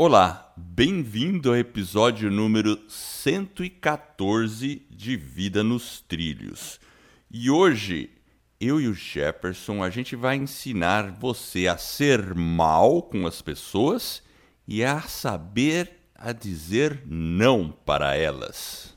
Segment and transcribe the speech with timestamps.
[0.00, 6.78] Olá, bem-vindo ao episódio número 114 de Vida nos Trilhos.
[7.28, 8.08] E hoje,
[8.60, 14.22] eu e o Jefferson, a gente vai ensinar você a ser mal com as pessoas
[14.68, 18.96] e a saber a dizer não para elas.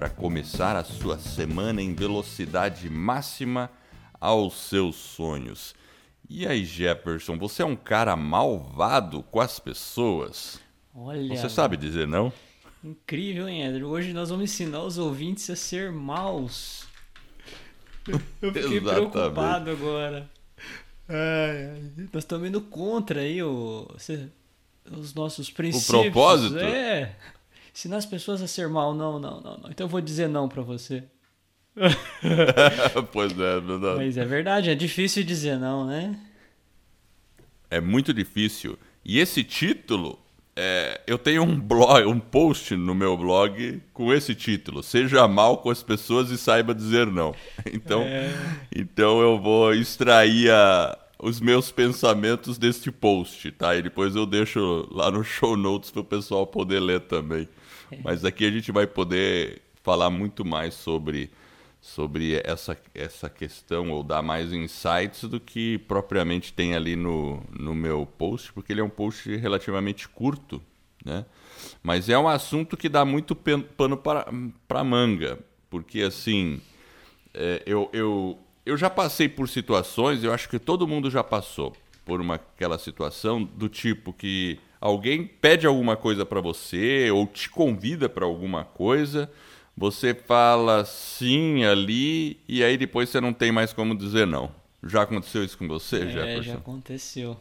[0.00, 3.70] para começar a sua semana em velocidade máxima
[4.18, 5.74] aos seus sonhos.
[6.26, 10.58] E aí, Jefferson, você é um cara malvado com as pessoas?
[10.94, 11.36] Olha.
[11.36, 12.32] Você sabe dizer não?
[12.82, 13.88] Incrível, hein, Edro?
[13.88, 16.86] Hoje nós vamos ensinar os ouvintes a ser maus.
[18.08, 18.18] Eu
[18.54, 20.30] fiquei preocupado agora.
[21.10, 21.92] Ai, ai.
[22.10, 23.86] Nós estamos indo contra aí o,
[24.90, 25.90] os nossos princípios.
[25.90, 26.58] O propósito?
[26.58, 27.14] É
[27.74, 28.94] ensinar as pessoas a ser mal.
[28.94, 29.70] Não, não, não, não.
[29.70, 31.04] Então eu vou dizer não para você.
[33.12, 33.96] pois é, verdade.
[33.96, 36.18] Mas é verdade, é difícil dizer não, né?
[37.70, 38.78] É muito difícil.
[39.04, 40.18] E esse título,
[40.56, 45.58] é, eu tenho um blog, um post no meu blog com esse título: Seja mal
[45.58, 47.34] com as pessoas e saiba dizer não.
[47.72, 48.32] Então, é...
[48.74, 53.76] então eu vou extrair a, os meus pensamentos deste post, tá?
[53.76, 57.48] E depois eu deixo lá no show notes para o pessoal poder ler também.
[58.02, 61.30] Mas aqui a gente vai poder falar muito mais sobre,
[61.80, 67.74] sobre essa, essa questão ou dar mais insights do que propriamente tem ali no, no
[67.74, 70.62] meu post, porque ele é um post relativamente curto,
[71.04, 71.24] né?
[71.82, 75.38] Mas é um assunto que dá muito pano para manga,
[75.68, 76.60] porque assim,
[77.34, 81.74] é, eu, eu, eu já passei por situações, eu acho que todo mundo já passou
[82.04, 87.50] por uma, aquela situação do tipo que alguém pede alguma coisa para você ou te
[87.50, 89.30] convida para alguma coisa,
[89.76, 94.50] você fala sim ali e aí depois você não tem mais como dizer não.
[94.82, 96.42] Já aconteceu isso com você, é, Jefferson?
[96.42, 97.38] já aconteceu.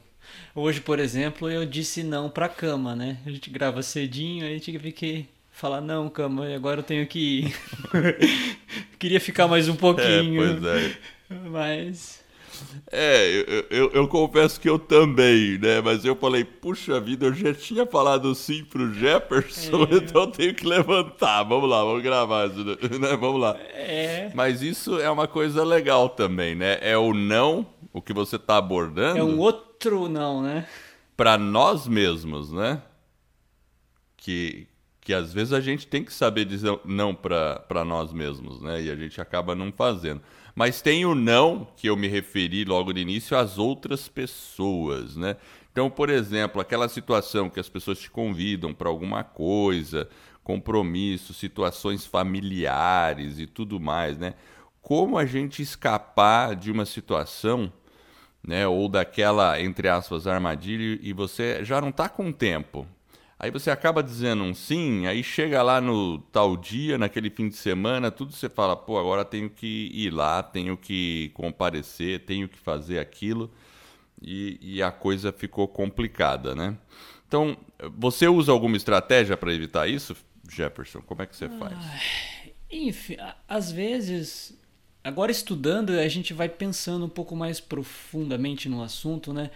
[0.53, 3.17] Hoje, por exemplo, eu disse não pra cama, né?
[3.25, 7.55] A gente grava cedinho, aí tive que falar não, cama, agora eu tenho que ir.
[8.99, 10.43] Queria ficar mais um pouquinho.
[10.43, 10.97] É, pois é.
[11.49, 12.18] Mas
[12.91, 15.81] é, eu, eu, eu, confesso que eu também, né?
[15.81, 19.95] Mas eu falei, puxa vida, eu já tinha falado sim pro Jefferson, é.
[19.97, 21.43] então eu tenho que levantar.
[21.43, 23.15] Vamos lá, vamos gravar né?
[23.19, 23.55] Vamos lá.
[23.73, 24.31] É.
[24.33, 26.77] Mas isso é uma coisa legal também, né?
[26.81, 29.19] É o não, o que você tá abordando.
[29.19, 30.67] É um outro não, né?
[31.15, 32.81] Para nós mesmos, né?
[34.17, 34.67] Que,
[35.01, 38.81] que às vezes a gente tem que saber dizer não para nós mesmos, né?
[38.81, 40.21] E a gente acaba não fazendo.
[40.55, 45.37] Mas tem o não, que eu me referi logo no início, às outras pessoas, né?
[45.71, 50.09] Então, por exemplo, aquela situação que as pessoas te convidam para alguma coisa,
[50.43, 54.33] compromisso, situações familiares e tudo mais, né?
[54.81, 57.71] Como a gente escapar de uma situação,
[58.45, 62.87] né, ou daquela entre aspas armadilha e você já não está com tempo,
[63.39, 67.55] Aí você acaba dizendo um sim, aí chega lá no tal dia, naquele fim de
[67.55, 72.57] semana, tudo você fala, pô, agora tenho que ir lá, tenho que comparecer, tenho que
[72.57, 73.49] fazer aquilo,
[74.21, 76.77] e, e a coisa ficou complicada, né?
[77.29, 77.55] Então,
[77.97, 80.17] você usa alguma estratégia para evitar isso,
[80.49, 81.01] Jefferson?
[81.01, 81.77] Como é que você faz?
[82.69, 83.15] enfim,
[83.47, 84.53] às vezes,
[85.01, 89.49] agora estudando, a gente vai pensando um pouco mais profundamente no assunto, né?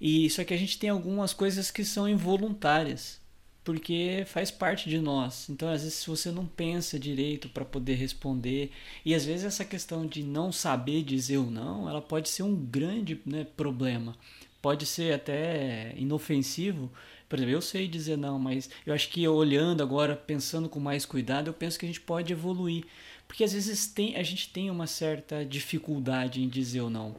[0.00, 3.19] E só que a gente tem algumas coisas que são involuntárias
[3.64, 5.48] porque faz parte de nós.
[5.50, 8.70] Então, às vezes, se você não pensa direito para poder responder,
[9.04, 12.56] e às vezes essa questão de não saber dizer ou não, ela pode ser um
[12.56, 14.16] grande né, problema.
[14.62, 16.90] Pode ser até inofensivo.
[17.28, 21.06] Por exemplo, eu sei dizer não, mas eu acho que olhando agora, pensando com mais
[21.06, 22.84] cuidado, eu penso que a gente pode evoluir.
[23.28, 27.14] Porque às vezes tem, a gente tem uma certa dificuldade em dizer ou não.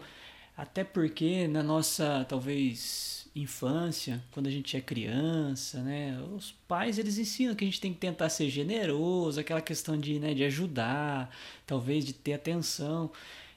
[0.57, 6.21] Até porque na nossa, talvez, infância, quando a gente é criança, né?
[6.35, 10.19] Os pais eles ensinam que a gente tem que tentar ser generoso, aquela questão de,
[10.19, 11.33] né, de ajudar,
[11.65, 13.11] talvez de ter atenção.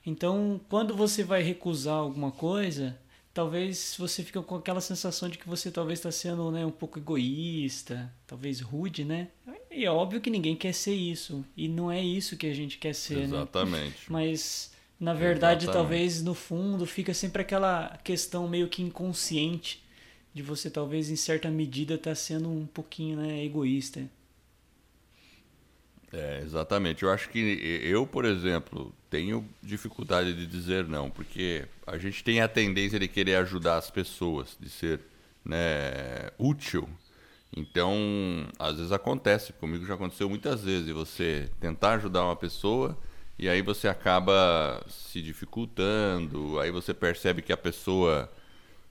[0.07, 2.97] Então, quando você vai recusar alguma coisa,
[3.33, 6.99] talvez você fique com aquela sensação de que você talvez está sendo né, um pouco
[6.99, 9.29] egoísta, talvez rude, né?
[9.71, 11.45] E é óbvio que ninguém quer ser isso.
[11.57, 13.89] E não é isso que a gente quer ser, Exatamente.
[13.89, 14.07] né?
[14.09, 14.74] Mas
[15.05, 15.89] na verdade, Exatamente.
[15.91, 19.85] talvez no fundo fica sempre aquela questão meio que inconsciente
[20.33, 24.09] de você talvez em certa medida estar tá sendo um pouquinho né, egoísta.
[26.11, 27.03] É, exatamente.
[27.03, 27.39] Eu acho que
[27.85, 33.07] eu, por exemplo, tenho dificuldade de dizer não, porque a gente tem a tendência de
[33.07, 35.01] querer ajudar as pessoas, de ser
[35.45, 36.89] né, útil.
[37.55, 37.95] Então,
[38.59, 42.97] às vezes acontece, comigo já aconteceu muitas vezes, você tentar ajudar uma pessoa
[43.39, 48.31] e aí você acaba se dificultando, aí você percebe que a pessoa.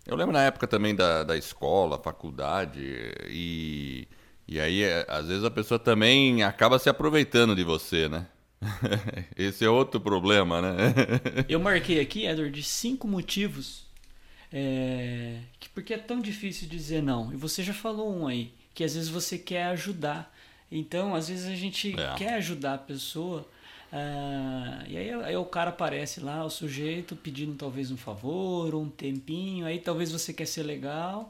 [0.05, 2.81] Eu lembro na época também da, da escola, faculdade,
[3.29, 4.07] e
[4.47, 8.27] e aí, é, às vezes, a pessoa também acaba se aproveitando de você, né?
[9.37, 10.75] Esse é outro problema, né?
[11.47, 13.83] Eu marquei aqui, Edward, de cinco motivos
[14.55, 17.33] é, que porque é tão difícil dizer não.
[17.33, 20.31] E você já falou um aí, que às vezes você quer ajudar.
[20.71, 22.13] Então, às vezes a gente é.
[22.15, 23.47] quer ajudar a pessoa.
[23.93, 28.89] Uh, e aí, aí, o cara aparece lá, o sujeito pedindo talvez um favor, um
[28.89, 31.29] tempinho, aí talvez você quer ser legal,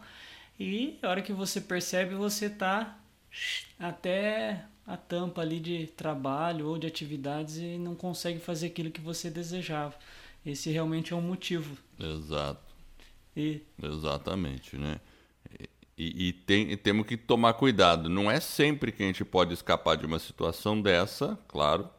[0.58, 2.98] e a hora que você percebe, você tá
[3.78, 9.02] até a tampa ali de trabalho ou de atividades e não consegue fazer aquilo que
[9.02, 9.96] você desejava.
[10.46, 11.78] Esse realmente é um motivo.
[12.00, 12.62] Exato.
[13.36, 13.62] E...
[13.82, 15.02] Exatamente, né?
[15.98, 18.10] E, e, tem, e temos que tomar cuidado.
[18.10, 21.90] Não é sempre que a gente pode escapar de uma situação dessa, claro,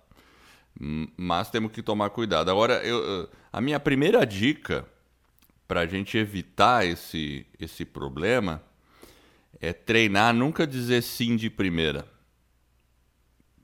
[0.78, 2.50] mas temos que tomar cuidado.
[2.50, 4.86] Agora, eu, a minha primeira dica
[5.66, 8.62] para a gente evitar esse, esse problema
[9.60, 12.06] é treinar nunca dizer sim de primeira.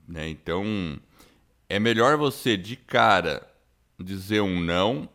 [0.07, 0.29] Né?
[0.29, 0.99] Então,
[1.69, 3.47] é melhor você de cara
[3.99, 5.07] dizer um não,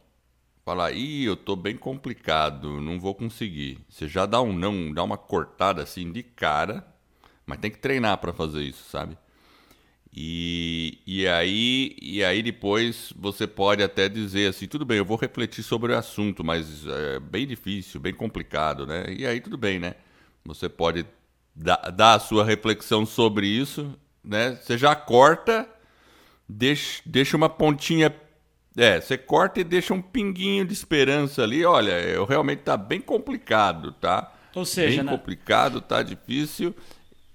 [0.65, 3.79] falar, ih, eu tô bem complicado, não vou conseguir.
[3.89, 6.87] Você já dá um não, dá uma cortada assim de cara,
[7.45, 9.19] mas tem que treinar para fazer isso, sabe?
[10.19, 15.19] E, e, aí, e aí depois você pode até dizer assim, tudo bem, eu vou
[15.19, 19.05] refletir sobre o assunto, mas é bem difícil, bem complicado, né?
[19.11, 19.95] E aí tudo bem, né?
[20.43, 21.05] Você pode
[21.55, 24.59] dar, dar a sua reflexão sobre isso, né?
[24.63, 25.69] Você já corta,
[26.49, 28.11] deixa, deixa uma pontinha.
[28.75, 31.63] É, você corta e deixa um pinguinho de esperança ali.
[31.63, 34.33] Olha, eu realmente tá bem complicado, tá?
[34.55, 35.13] Ou seja, bem né?
[35.13, 36.75] complicado, tá difícil.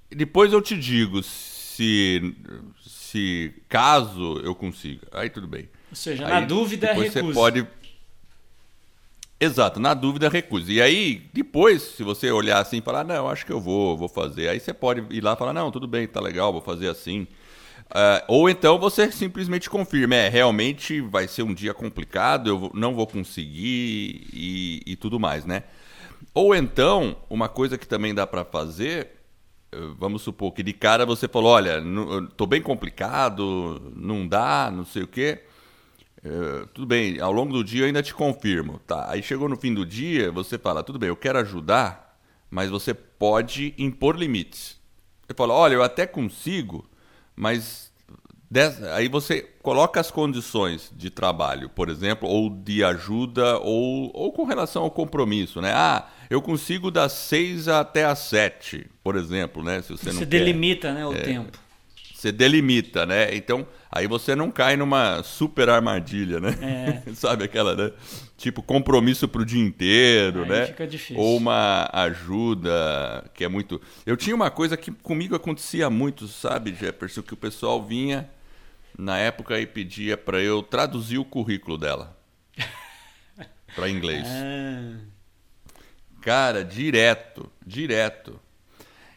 [0.10, 1.22] Depois eu te digo
[1.72, 2.36] se
[2.86, 5.08] se caso eu consiga.
[5.12, 5.70] Aí tudo bem.
[5.90, 7.22] Ou seja, aí, na dúvida recusa.
[7.22, 7.68] Você pode
[9.42, 10.74] Exato, na dúvida recuse.
[10.74, 14.08] E aí, depois, se você olhar assim e falar, não, acho que eu vou, vou
[14.08, 16.88] fazer, aí você pode ir lá e falar, não, tudo bem, tá legal, vou fazer
[16.88, 17.22] assim.
[17.90, 22.94] Uh, ou então você simplesmente confirma, é, realmente vai ser um dia complicado, eu não
[22.94, 25.64] vou conseguir e, e tudo mais, né?
[26.36, 29.21] Ou então, uma coisa que também dá para fazer,
[29.98, 31.82] vamos supor que de cara você falou, olha,
[32.36, 35.44] tô bem complicado, não dá, não sei o quê.
[36.24, 38.80] É, tudo bem, ao longo do dia eu ainda te confirmo.
[38.86, 39.10] Tá?
[39.10, 42.18] Aí chegou no fim do dia, você fala, tudo bem, eu quero ajudar,
[42.50, 44.80] mas você pode impor limites.
[45.26, 46.86] Você fala, olha, eu até consigo,
[47.36, 47.92] mas
[48.94, 54.44] aí você coloca as condições de trabalho, por exemplo, ou de ajuda, ou, ou com
[54.44, 55.72] relação ao compromisso, né?
[55.74, 59.82] Ah, eu consigo das seis até as sete, por exemplo, né?
[59.82, 61.60] Se você, você não delimita, quer, né, o é, tempo.
[62.16, 63.36] Você delimita, né?
[63.36, 67.04] Então, aí você não cai numa super armadilha, né?
[67.06, 67.12] É.
[67.16, 67.92] Sabe aquela, né?
[68.38, 70.66] Tipo, compromisso pro dia inteiro, aí né?
[70.68, 71.22] Fica difícil.
[71.22, 73.82] Ou uma ajuda que é muito.
[74.06, 77.22] Eu tinha uma coisa que comigo acontecia muito, sabe, Jefferson?
[77.22, 78.30] Que o pessoal vinha
[78.98, 82.18] na época e pedia para eu traduzir o currículo dela
[83.76, 84.26] para inglês.
[84.26, 85.12] Ah.
[86.22, 88.40] Cara, direto, direto.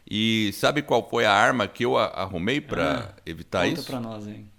[0.09, 3.77] E sabe qual foi a arma que eu arrumei para ah, evitar isso?
[3.77, 4.49] Conta para nós, hein?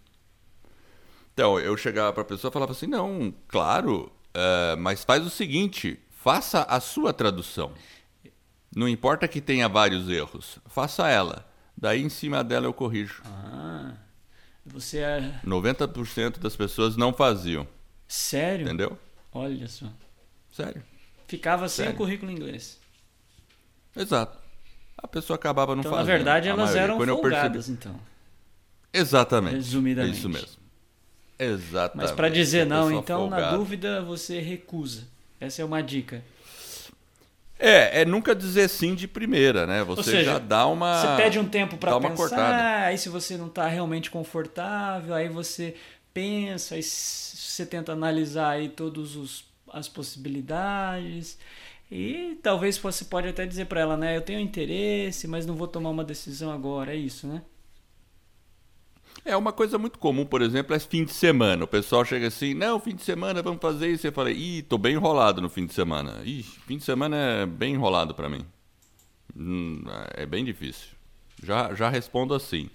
[1.33, 5.31] Então, eu chegava para a pessoa e falava assim: não, claro, uh, mas faz o
[5.31, 7.73] seguinte, faça a sua tradução.
[8.75, 11.47] Não importa que tenha vários erros, faça ela.
[11.76, 13.23] Daí em cima dela eu corrijo.
[13.25, 13.93] Ah,
[14.65, 15.41] você é.
[15.45, 17.69] 90% das pessoas não faziam.
[18.09, 18.65] Sério?
[18.65, 18.99] Entendeu?
[19.33, 19.87] Olha só.
[20.50, 20.83] Sério.
[21.26, 21.95] Ficava sem Sério.
[21.95, 22.78] o currículo em inglês.
[23.95, 24.47] Exato
[24.97, 26.09] a pessoa acabava não então, fazendo.
[26.09, 27.78] Na verdade, elas eram Quando folgadas, percebi...
[27.78, 28.00] então.
[28.92, 29.56] Exatamente.
[29.56, 30.18] Resumidamente.
[30.18, 30.49] Isso mesmo.
[31.38, 32.09] Exatamente.
[32.09, 33.42] Mas para dizer não, então, folgada.
[33.42, 35.04] na dúvida, você recusa.
[35.38, 36.25] Essa é uma dica.
[37.59, 39.85] É, é nunca dizer sim de primeira, né?
[39.85, 41.00] Você seja, já dá uma.
[41.00, 42.87] Você pede um tempo para pensar, cortada.
[42.87, 45.75] aí se você não está realmente confortável, aí você
[46.12, 49.14] pensa, aí você tenta analisar aí todas
[49.73, 51.38] as possibilidades.
[51.90, 54.16] E talvez você pode até dizer para ela, né?
[54.16, 56.92] Eu tenho interesse, mas não vou tomar uma decisão agora.
[56.92, 57.42] É isso, né?
[59.25, 61.64] É uma coisa muito comum, por exemplo, é fim de semana.
[61.64, 64.02] O pessoal chega assim, não, fim de semana vamos fazer isso.
[64.02, 66.20] Você fala, ih, tô bem enrolado no fim de semana.
[66.25, 68.44] Ih, fim de semana é bem enrolado para mim.
[69.37, 69.82] Hum,
[70.14, 70.88] é bem difícil.
[71.42, 72.70] Já, já respondo assim.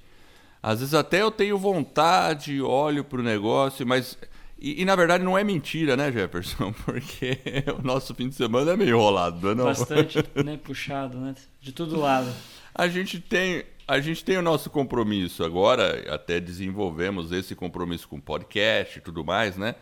[0.62, 4.18] Às vezes até eu tenho vontade, olho pro negócio, mas.
[4.62, 6.72] E, e, na verdade não é mentira, né, Jefferson?
[6.86, 7.40] Porque
[7.80, 9.68] o nosso fim de semana é meio enrolado, não é?
[9.70, 10.58] Bastante, né?
[10.64, 11.34] Puxado, né?
[11.60, 12.32] De todo lado.
[12.74, 18.22] A gente tem a gente tem o nosso compromisso agora, até desenvolvemos esse compromisso com
[18.22, 19.76] podcast e tudo mais, né?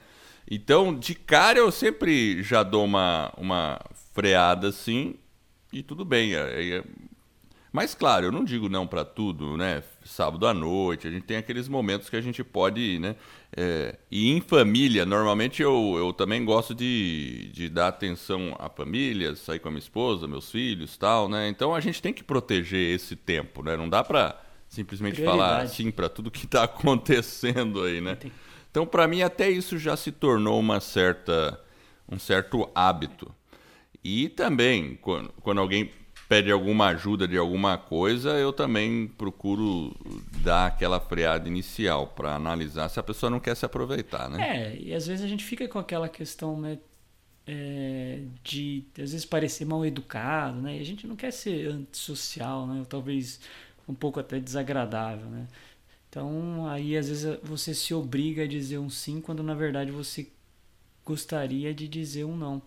[0.49, 3.79] Então, de cara eu sempre já dou uma, uma
[4.15, 5.15] freada assim
[5.71, 6.33] e tudo bem.
[6.33, 6.83] É, é...
[7.71, 9.83] Mas claro, eu não digo não para tudo, né?
[10.09, 13.15] Sábado à noite, a gente tem aqueles momentos que a gente pode, né?
[13.55, 13.95] É...
[14.09, 19.59] E em família, normalmente eu, eu também gosto de, de dar atenção à família, sair
[19.59, 21.47] com a minha esposa, meus filhos, tal, né?
[21.47, 23.77] Então a gente tem que proteger esse tempo, né?
[23.77, 28.17] Não dá para simplesmente falar sim para tudo que está acontecendo aí, né?
[28.71, 31.59] Então para mim até isso já se tornou uma certa
[32.11, 33.31] um certo hábito.
[34.03, 35.91] E também, quando, quando alguém
[36.29, 39.95] pede alguma ajuda de alguma coisa, eu também procuro
[40.43, 44.75] dar aquela freada inicial para analisar se a pessoa não quer se aproveitar, né?
[44.75, 46.77] É, e às vezes a gente fica com aquela questão, né?
[47.47, 50.77] É, de às vezes parecer mal educado, né?
[50.77, 52.79] E a gente não quer ser antissocial, né?
[52.79, 53.39] Ou talvez
[53.87, 55.47] um pouco até desagradável, né?
[56.09, 60.27] Então aí às vezes você se obriga a dizer um sim quando na verdade você
[61.03, 62.61] gostaria de dizer um não.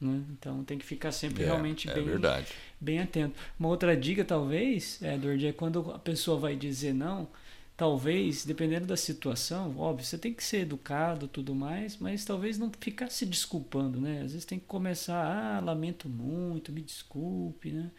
[0.00, 0.22] Né?
[0.30, 2.52] Então tem que ficar sempre é, realmente é bem, verdade.
[2.80, 3.34] bem atento.
[3.58, 7.28] Uma outra dica, talvez, Edward, é quando a pessoa vai dizer não,
[7.76, 12.70] talvez, dependendo da situação, óbvio, você tem que ser educado tudo mais, mas talvez não
[12.80, 14.22] ficar se desculpando, né?
[14.22, 17.90] Às vezes tem que começar, ah, lamento muito, me desculpe, né?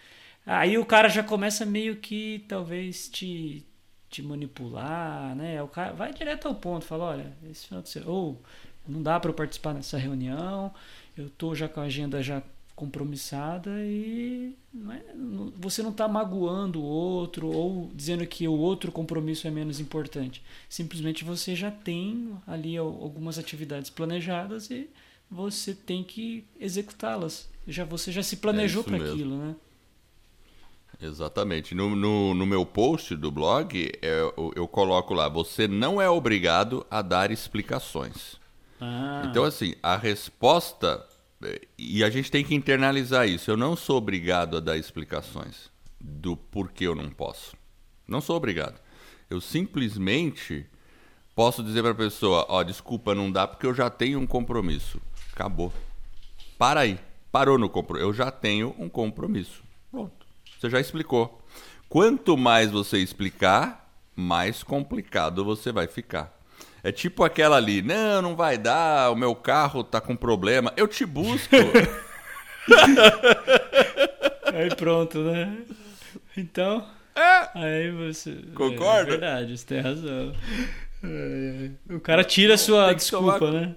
[0.45, 3.65] Aí o cara já começa meio que talvez te,
[4.09, 5.61] te manipular, né?
[5.61, 8.41] O cara vai direto ao ponto, fala, olha, esse final de semana, ou
[8.87, 10.73] não dá para eu participar nessa reunião,
[11.21, 12.41] eu tô já com a agenda já
[12.75, 18.53] compromissada e não é, não, você não está magoando o outro ou dizendo que o
[18.53, 20.41] outro compromisso é menos importante.
[20.69, 24.89] Simplesmente você já tem ali algumas atividades planejadas e
[25.29, 27.49] você tem que executá-las.
[27.67, 29.55] Já você já se planejou é para aquilo, né?
[31.01, 31.75] Exatamente.
[31.75, 36.09] No, no, no, meu post do blog, é, eu, eu coloco lá: você não é
[36.09, 38.37] obrigado a dar explicações.
[38.79, 39.23] Ah.
[39.25, 41.05] Então, assim, a resposta.
[41.77, 43.49] E a gente tem que internalizar isso.
[43.49, 45.69] Eu não sou obrigado a dar explicações
[45.99, 47.55] do porquê eu não posso.
[48.07, 48.79] Não sou obrigado.
[49.29, 50.65] Eu simplesmente
[51.35, 54.27] posso dizer para a pessoa: Ó, oh, desculpa, não dá porque eu já tenho um
[54.27, 55.01] compromisso.
[55.31, 55.71] Acabou.
[56.57, 56.99] Para aí.
[57.31, 58.09] Parou no compromisso.
[58.09, 59.63] Eu já tenho um compromisso.
[59.91, 60.25] Pronto.
[60.59, 61.41] Você já explicou.
[61.87, 66.38] Quanto mais você explicar, mais complicado você vai ficar.
[66.83, 70.87] É tipo aquela ali, não, não vai dar, o meu carro tá com problema, eu
[70.87, 71.55] te busco.
[74.53, 75.57] aí pronto, né?
[76.37, 76.85] Então.
[77.15, 77.49] É.
[77.53, 78.33] Aí você.
[78.55, 79.01] Concorda?
[79.01, 80.33] É verdade, você tem razão.
[81.89, 83.51] O cara tira a sua desculpa, tomar...
[83.51, 83.75] né?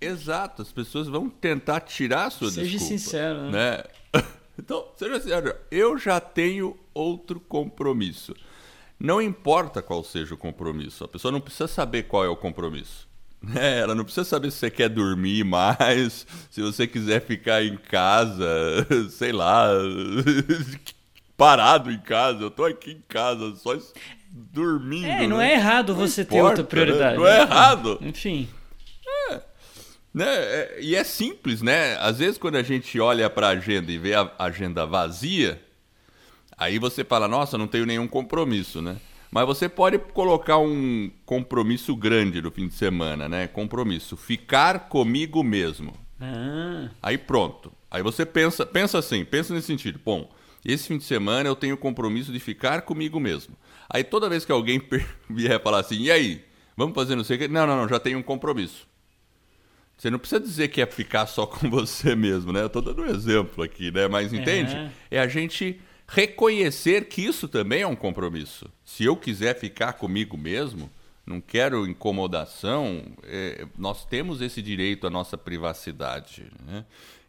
[0.00, 2.86] Exato, as pessoas vão tentar tirar a sua seja desculpa.
[2.86, 3.82] Seja sincero, né?
[4.12, 4.22] né?
[4.58, 8.34] Então, seja sincero, eu já tenho outro compromisso.
[8.98, 13.06] Não importa qual seja o compromisso, a pessoa não precisa saber qual é o compromisso.
[13.54, 17.76] É, ela não precisa saber se você quer dormir mais, se você quiser ficar em
[17.76, 18.46] casa,
[19.10, 19.68] sei lá,
[21.36, 22.42] parado em casa.
[22.42, 23.76] Eu tô aqui em casa só
[24.30, 25.06] dormindo.
[25.06, 25.52] É, não né?
[25.52, 27.18] é errado não você importa, ter outra prioridade.
[27.18, 27.18] Né?
[27.18, 27.98] Não é errado.
[28.00, 28.48] Enfim.
[29.30, 29.40] É.
[30.12, 30.26] Né?
[30.26, 31.96] É, e é simples, né?
[31.98, 35.62] Às vezes quando a gente olha para a agenda e vê a agenda vazia,
[36.56, 38.96] Aí você fala, nossa, não tenho nenhum compromisso, né?
[39.30, 43.46] Mas você pode colocar um compromisso grande no fim de semana, né?
[43.46, 45.92] Compromisso, ficar comigo mesmo.
[46.20, 46.88] Ah.
[47.02, 47.70] Aí pronto.
[47.90, 50.00] Aí você pensa, pensa assim, pensa nesse sentido.
[50.02, 50.30] Bom,
[50.64, 53.54] esse fim de semana eu tenho o compromisso de ficar comigo mesmo.
[53.90, 54.80] Aí toda vez que alguém
[55.28, 56.42] vier falar assim, e aí,
[56.76, 58.86] vamos fazer não sei o que, não, não, não, já tenho um compromisso.
[59.98, 62.62] Você não precisa dizer que é ficar só com você mesmo, né?
[62.62, 64.08] Eu tô dando um exemplo aqui, né?
[64.08, 64.74] Mas entende?
[64.74, 68.70] É, é a gente reconhecer que isso também é um compromisso.
[68.84, 70.90] Se eu quiser ficar comigo mesmo,
[71.26, 76.46] não quero incomodação, é, nós temos esse direito à nossa privacidade.
[76.64, 76.84] Né?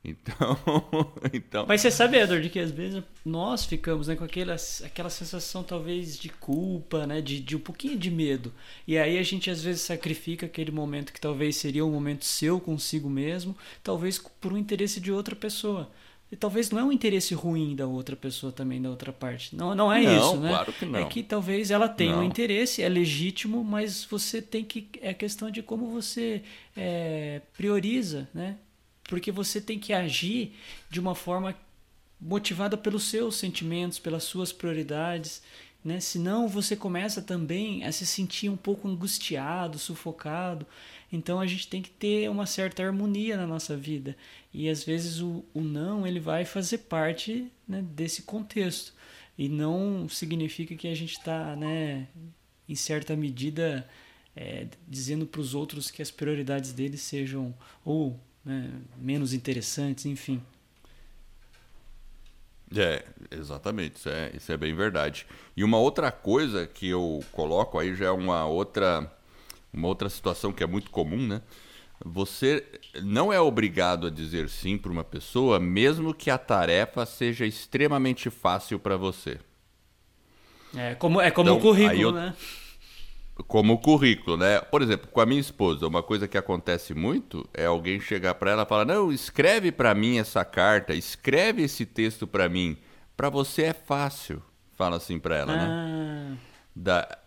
[0.05, 0.57] Então,
[1.33, 1.65] então.
[1.67, 4.55] Mas você sabe, Edward, que às vezes nós ficamos né, com aquela,
[4.85, 8.53] aquela sensação talvez de culpa, né, de, de um pouquinho de medo.
[8.87, 12.59] E aí a gente às vezes sacrifica aquele momento que talvez seria um momento seu
[12.59, 15.89] consigo mesmo, talvez por um interesse de outra pessoa.
[16.31, 19.55] E talvez não é um interesse ruim da outra pessoa também, da outra parte.
[19.55, 20.49] Não, não é não, isso, né?
[20.49, 20.99] Claro que não.
[20.99, 22.19] É que talvez ela tenha não.
[22.19, 24.89] um interesse, é legítimo, mas você tem que.
[25.01, 26.43] É questão de como você
[26.75, 28.57] é, prioriza, né?
[29.05, 30.53] Porque você tem que agir
[30.89, 31.55] de uma forma
[32.19, 35.41] motivada pelos seus sentimentos, pelas suas prioridades.
[35.83, 36.01] Né?
[36.01, 40.65] Senão você começa também a se sentir um pouco angustiado, sufocado.
[41.11, 44.15] Então a gente tem que ter uma certa harmonia na nossa vida.
[44.53, 48.93] E às vezes o, o não ele vai fazer parte né, desse contexto.
[49.37, 52.07] E não significa que a gente está, né,
[52.67, 53.87] em certa medida,
[54.35, 57.53] é, dizendo para os outros que as prioridades deles sejam
[57.85, 60.41] ou né, menos interessantes, enfim.
[62.75, 65.25] É, exatamente, isso é, isso é bem verdade.
[65.55, 69.09] E uma outra coisa que eu coloco aí já é uma outra,
[69.77, 71.41] uma outra situação que é muito comum, né?
[72.03, 72.63] Você
[73.01, 78.29] não é obrigado a dizer sim para uma pessoa, mesmo que a tarefa seja extremamente
[78.29, 79.39] fácil para você.
[80.75, 82.35] É como, é como então, o currículo, eu, né?
[83.47, 84.59] Como o currículo, né?
[84.59, 88.51] Por exemplo, com a minha esposa, uma coisa que acontece muito é alguém chegar para
[88.51, 92.77] ela e falar: "Não, escreve para mim essa carta, escreve esse texto para mim.
[93.15, 94.41] Para você é fácil."
[94.75, 95.63] Fala assim para ela, né?
[95.63, 96.29] ah.
[96.29, 96.37] né?
[96.75, 97.17] Da,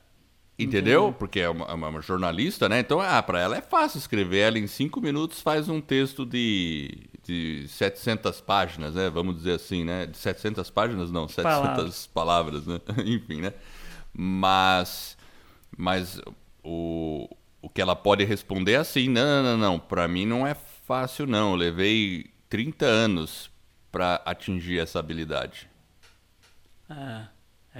[0.62, 1.04] entendeu?
[1.04, 1.18] Entendi.
[1.18, 2.80] Porque é uma, é uma, jornalista, né?
[2.80, 4.40] Então, ah, para ela é fácil escrever.
[4.40, 9.10] Ela em cinco minutos faz um texto de, de 700 páginas, né?
[9.10, 10.06] Vamos dizer assim, né?
[10.06, 12.80] De 700 páginas, não, 700 palavras, palavras né?
[13.04, 13.52] Enfim, né?
[14.12, 15.16] Mas
[15.76, 16.20] mas
[16.62, 17.28] o,
[17.62, 21.26] o que ela pode responder é assim: não, não, não, para mim não é fácil,
[21.26, 21.52] não.
[21.52, 23.50] Eu levei 30 anos
[23.90, 25.68] para atingir essa habilidade.
[26.88, 27.28] Ah,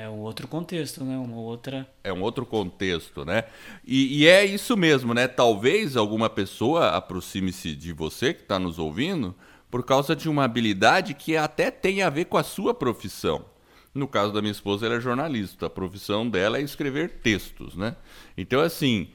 [0.01, 1.17] é um outro contexto, né?
[1.19, 1.87] Uma outra.
[2.03, 3.45] É um outro contexto, né?
[3.85, 5.29] E, e é isso mesmo, né?
[5.29, 9.35] Talvez alguma pessoa aproxime-se de você que está nos ouvindo
[9.71, 13.45] por causa de uma habilidade que até tem a ver com a sua profissão.
[13.95, 15.67] No caso da minha esposa, ela é jornalista.
[15.67, 17.95] A profissão dela é escrever textos, né?
[18.37, 19.11] Então, assim,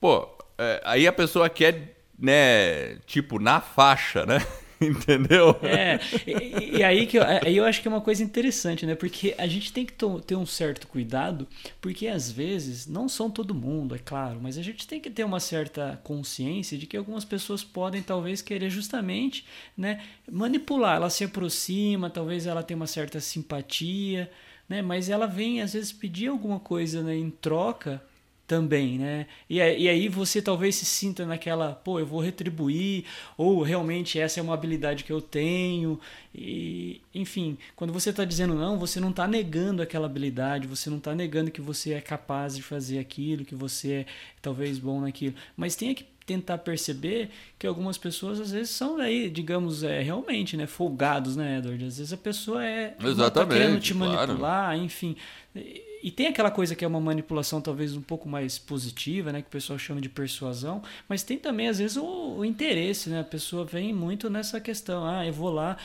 [0.00, 4.38] pô, é, aí a pessoa quer, né, tipo, na faixa, né?
[4.80, 5.56] Entendeu?
[5.62, 8.94] É, e, e, aí, que eu, aí eu acho que é uma coisa interessante, né?
[8.94, 9.92] Porque a gente tem que
[10.24, 11.48] ter um certo cuidado,
[11.80, 15.24] porque às vezes, não são todo mundo, é claro, mas a gente tem que ter
[15.24, 19.44] uma certa consciência de que algumas pessoas podem talvez querer justamente
[19.76, 20.96] né, manipular.
[20.96, 24.30] Ela se aproxima, talvez ela tenha uma certa simpatia,
[24.68, 24.80] né?
[24.80, 28.00] Mas ela vem às vezes pedir alguma coisa né, em troca
[28.48, 29.26] também, né?
[29.48, 33.04] E, e aí você talvez se sinta naquela, pô, eu vou retribuir,
[33.36, 36.00] ou realmente essa é uma habilidade que eu tenho,
[36.34, 40.96] e enfim, quando você está dizendo não, você não está negando aquela habilidade, você não
[40.96, 44.06] está negando que você é capaz de fazer aquilo, que você é
[44.40, 49.30] talvez bom naquilo, mas tem que tentar perceber que algumas pessoas às vezes são aí,
[49.30, 51.82] digamos, é, realmente, né, folgados, né, Edward?
[51.86, 54.78] Às vezes a pessoa é Exatamente, tá querendo te manipular, claro.
[54.78, 55.16] enfim
[55.54, 59.48] e tem aquela coisa que é uma manipulação talvez um pouco mais positiva, né, que
[59.48, 63.20] o pessoal chama de persuasão, mas tem também às vezes o, o interesse, né?
[63.20, 65.76] A pessoa vem muito nessa questão, ah, eu vou lá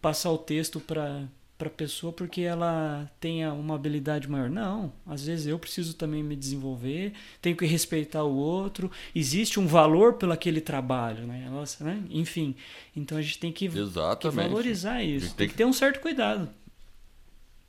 [0.00, 1.28] passar o texto para
[1.60, 4.48] para a pessoa porque ela tenha uma habilidade maior.
[4.48, 9.66] Não, às vezes eu preciso também me desenvolver, tenho que respeitar o outro, existe um
[9.66, 11.46] valor pelo aquele trabalho, né?
[11.50, 12.02] Nossa, né?
[12.08, 12.56] Enfim,
[12.96, 16.48] então a gente tem que, que valorizar isso, tem, tem que ter um certo cuidado.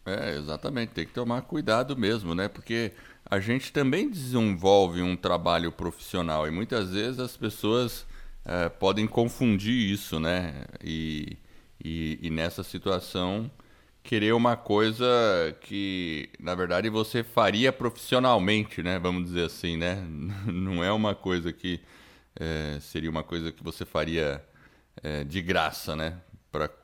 [0.05, 0.93] É, exatamente.
[0.93, 2.47] Tem que tomar cuidado mesmo, né?
[2.47, 2.91] Porque
[3.25, 8.05] a gente também desenvolve um trabalho profissional e muitas vezes as pessoas
[8.43, 10.65] é, podem confundir isso, né?
[10.83, 11.37] E,
[11.83, 13.49] e, e, nessa situação
[14.03, 15.05] querer uma coisa
[15.61, 18.97] que, na verdade, você faria profissionalmente, né?
[18.99, 20.03] Vamos dizer assim, né?
[20.45, 21.79] Não é uma coisa que
[22.39, 24.43] é, seria uma coisa que você faria
[25.03, 26.17] é, de graça, né?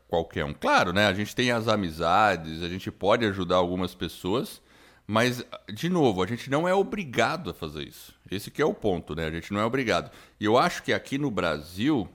[0.07, 0.53] Qualquer um.
[0.53, 1.07] Claro, né?
[1.07, 4.61] A gente tem as amizades, a gente pode ajudar algumas pessoas,
[5.05, 5.43] mas,
[5.73, 8.13] de novo, a gente não é obrigado a fazer isso.
[8.29, 9.25] Esse que é o ponto, né?
[9.25, 10.11] A gente não é obrigado.
[10.39, 12.07] E eu acho que aqui no Brasil,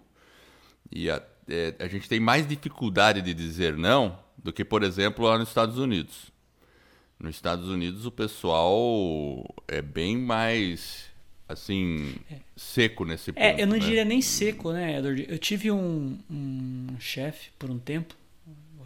[0.91, 5.25] e a, é, a gente tem mais dificuldade de dizer não do que, por exemplo,
[5.25, 6.31] lá nos Estados Unidos.
[7.19, 11.12] Nos Estados Unidos o pessoal é bem mais
[11.53, 12.37] assim, é.
[12.57, 13.43] seco nesse ponto.
[13.43, 13.85] É, eu não né?
[13.85, 15.27] diria nem seco, né, Edward?
[15.29, 18.15] Eu tive um, um chefe por um tempo,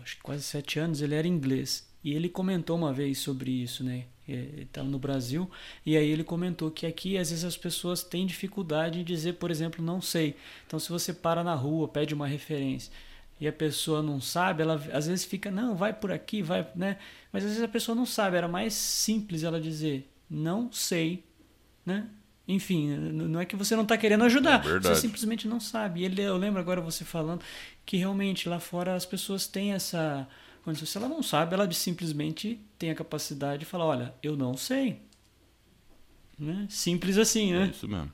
[0.02, 1.86] acho que quase sete anos, ele era inglês.
[2.04, 4.04] E ele comentou uma vez sobre isso, né?
[4.28, 5.48] Ele estava no Brasil,
[5.84, 9.50] e aí ele comentou que aqui às vezes as pessoas têm dificuldade em dizer, por
[9.50, 10.36] exemplo, não sei.
[10.66, 12.92] Então, se você para na rua, pede uma referência
[13.40, 16.98] e a pessoa não sabe, ela às vezes fica, não, vai por aqui, vai, né?
[17.32, 21.22] Mas às vezes a pessoa não sabe, era mais simples ela dizer, não sei,
[21.84, 22.08] né?
[22.48, 26.04] Enfim, não é que você não está querendo ajudar, É você simplesmente não sabe.
[26.04, 27.42] Ele, eu lembro agora você falando
[27.84, 30.28] que realmente lá fora as pessoas têm essa
[30.64, 30.86] condição.
[30.86, 35.00] Se ela não sabe, ela simplesmente tem a capacidade de falar: olha, eu não sei.
[36.38, 36.66] Né?
[36.68, 37.64] Simples assim, né?
[37.64, 38.12] É isso mesmo.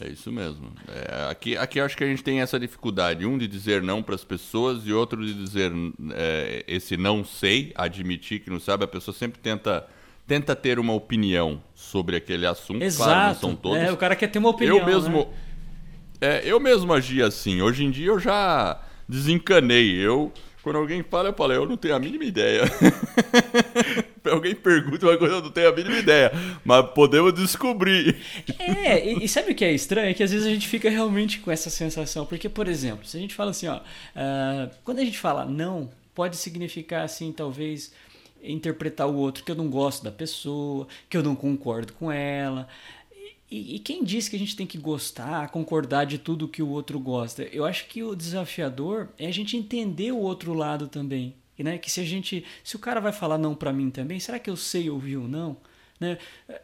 [0.00, 0.72] É isso mesmo.
[0.88, 3.26] É, aqui, aqui acho que a gente tem essa dificuldade.
[3.26, 5.70] Um de dizer não para as pessoas e outro de dizer
[6.14, 8.84] é, esse não sei, admitir que não sabe.
[8.84, 9.86] A pessoa sempre tenta,
[10.26, 12.82] tenta ter uma opinião sobre aquele assunto.
[12.82, 13.10] Exato.
[13.10, 13.78] Claro, não são todos.
[13.78, 14.78] É, o cara quer ter uma opinião.
[14.78, 15.28] Eu mesmo,
[16.20, 16.38] né?
[16.38, 17.60] é, eu mesmo agi assim.
[17.60, 19.94] Hoje em dia eu já desencanei.
[19.94, 20.32] Eu,
[20.62, 22.62] quando alguém fala, eu falo, eu não tenho a mínima ideia.
[24.30, 26.32] alguém pergunta uma coisa, eu não tenho a mínima ideia.
[26.64, 28.16] Mas podemos descobrir.
[28.58, 30.10] É, e, e, sabe o que é estranho?
[30.10, 32.24] É que às vezes a gente fica realmente com essa sensação.
[32.24, 35.90] Porque, por exemplo, se a gente fala assim, ó, uh, quando a gente fala não,
[36.14, 37.92] pode significar assim, talvez
[38.42, 42.68] interpretar o outro que eu não gosto da pessoa, que eu não concordo com ela.
[43.50, 46.68] E, e quem disse que a gente tem que gostar, concordar de tudo que o
[46.68, 47.42] outro gosta?
[47.44, 51.34] Eu acho que o desafiador é a gente entender o outro lado também.
[51.58, 51.78] Né?
[51.78, 52.44] Que se a gente.
[52.64, 55.28] Se o cara vai falar não para mim também, será que eu sei ouvir ou
[55.28, 55.56] não?
[56.02, 56.18] Né?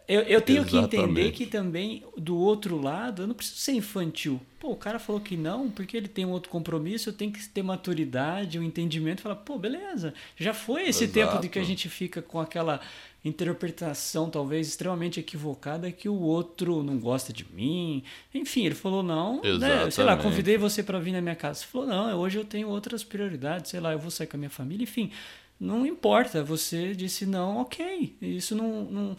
[0.09, 0.91] Eu, eu tenho Exatamente.
[0.91, 4.41] que entender que também, do outro lado, eu não preciso ser infantil.
[4.59, 7.49] Pô, o cara falou que não, porque ele tem um outro compromisso, eu tenho que
[7.49, 11.15] ter maturidade, um entendimento, falar, pô, beleza, já foi esse Exato.
[11.15, 12.81] tempo de que a gente fica com aquela
[13.25, 18.03] interpretação talvez extremamente equivocada que o outro não gosta de mim.
[18.35, 19.89] Enfim, ele falou não, né?
[19.91, 21.61] sei lá, convidei você para vir na minha casa.
[21.61, 24.39] Você falou não, hoje eu tenho outras prioridades, sei lá, eu vou sair com a
[24.39, 25.13] minha família, enfim.
[25.59, 28.17] Não importa, você disse não, ok.
[28.23, 29.17] Isso não, não,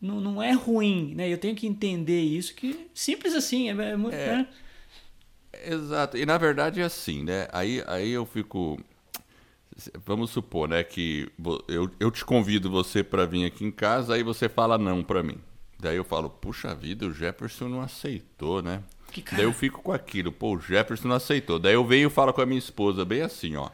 [0.00, 1.32] não, não é ruim, né?
[1.32, 4.14] Eu tenho que entender isso, que simples assim, é, é muito.
[4.14, 4.48] É, né?
[5.64, 7.48] Exato, e na verdade é assim, né?
[7.52, 8.78] Aí, aí eu fico.
[10.06, 11.30] Vamos supor, né, que
[11.68, 15.22] eu, eu te convido você para vir aqui em casa, aí você fala não para
[15.22, 15.38] mim.
[15.78, 18.82] Daí eu falo, puxa vida, o Jefferson não aceitou, né?
[19.32, 21.58] Daí eu fico com aquilo, pô, o Jefferson não aceitou.
[21.58, 23.68] Daí eu venho e falo com a minha esposa, bem assim, ó.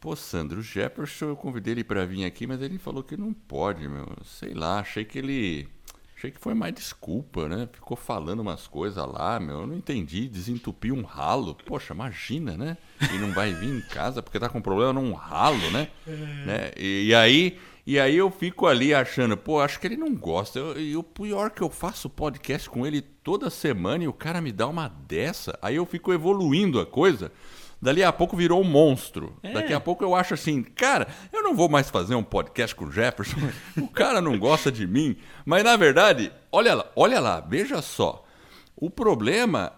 [0.00, 3.34] Pô, Sandro, o Jefferson, eu convidei ele para vir aqui, mas ele falou que não
[3.34, 4.08] pode, meu.
[4.24, 5.68] Sei lá, achei que ele.
[6.16, 7.68] Achei que foi mais desculpa, né?
[7.70, 9.60] Ficou falando umas coisas lá, meu.
[9.60, 10.26] Eu não entendi.
[10.26, 11.54] Desentupiu um ralo.
[11.66, 12.78] Poxa, imagina, né?
[13.12, 15.88] E não vai vir em casa porque tá com problema num ralo, né?
[16.06, 16.10] É.
[16.46, 16.70] né?
[16.78, 17.58] E, e, aí.
[17.86, 20.60] E aí eu fico ali achando, pô, acho que ele não gosta.
[20.78, 24.52] E o pior que eu faço podcast com ele toda semana e o cara me
[24.52, 25.58] dá uma dessa.
[25.60, 27.30] Aí eu fico evoluindo a coisa.
[27.82, 29.38] Dali a pouco virou um monstro.
[29.42, 29.52] É.
[29.52, 32.84] Daqui a pouco eu acho assim, cara, eu não vou mais fazer um podcast com
[32.84, 33.36] o Jefferson.
[33.80, 35.16] o cara não gosta de mim.
[35.46, 38.24] Mas na verdade, olha lá, olha lá, veja só.
[38.76, 39.72] O problema,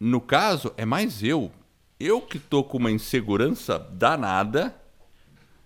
[0.00, 1.52] no caso, é mais eu.
[2.00, 4.74] Eu que tô com uma insegurança danada.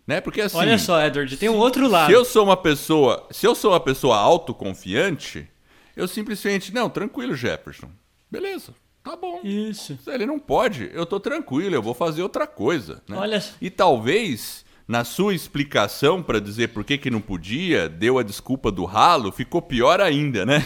[0.06, 0.20] Né?
[0.20, 0.58] Porque assim.
[0.58, 2.08] Olha só, Edward, tem um outro lado.
[2.08, 5.48] Se eu sou uma pessoa, se eu sou uma pessoa autoconfiante,
[5.96, 7.90] eu simplesmente, não, tranquilo, Jefferson.
[8.30, 8.74] Beleza.
[9.02, 9.40] Tá bom.
[9.42, 9.98] Isso.
[10.06, 13.02] Ele não pode, eu tô tranquilo, eu vou fazer outra coisa.
[13.08, 13.16] Né?
[13.16, 13.42] Olha.
[13.60, 18.70] E talvez, na sua explicação para dizer por que, que não podia, deu a desculpa
[18.70, 20.62] do ralo, ficou pior ainda, né?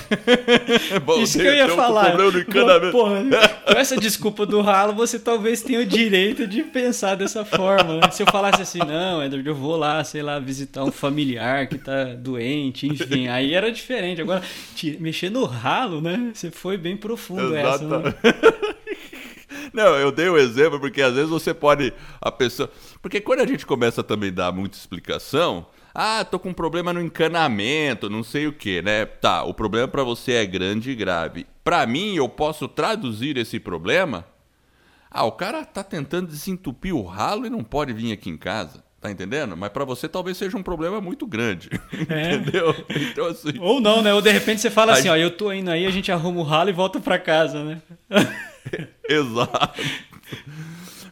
[1.06, 2.16] Bom, Isso que eu ia falar.
[2.20, 3.22] Um Porra,
[3.64, 7.98] com essa desculpa do ralo, você talvez tenha o direito de pensar dessa forma.
[7.98, 8.10] Né?
[8.10, 11.78] Se eu falasse assim, não, Edward, eu vou lá, sei lá, visitar um familiar que
[11.78, 14.20] tá doente, enfim, aí era diferente.
[14.20, 14.42] Agora,
[14.98, 16.32] mexer no ralo, né?
[16.34, 17.84] Você foi bem profundo Exato.
[17.84, 17.98] essa.
[18.00, 18.14] Né?
[19.72, 21.92] Não, eu dei o um exemplo porque às vezes você pode.
[22.20, 22.70] A pessoa.
[23.00, 25.66] Porque quando a gente começa também a dar muita explicação.
[25.98, 29.06] Ah, tô com um problema no encanamento, não sei o que, né?
[29.06, 31.46] Tá, o problema para você é grande e grave.
[31.64, 34.26] Para mim, eu posso traduzir esse problema.
[35.10, 38.84] Ah, o cara tá tentando desentupir o ralo e não pode vir aqui em casa.
[39.00, 39.56] Tá entendendo?
[39.56, 41.70] Mas para você talvez seja um problema muito grande.
[42.10, 42.34] É.
[42.34, 42.74] Entendeu?
[42.90, 43.58] Então, assim...
[43.58, 44.12] Ou não, né?
[44.12, 46.42] Ou de repente você fala assim, ó, eu tô indo aí, a gente arruma o
[46.42, 47.80] ralo e volta para casa, né?
[49.08, 49.80] Exato.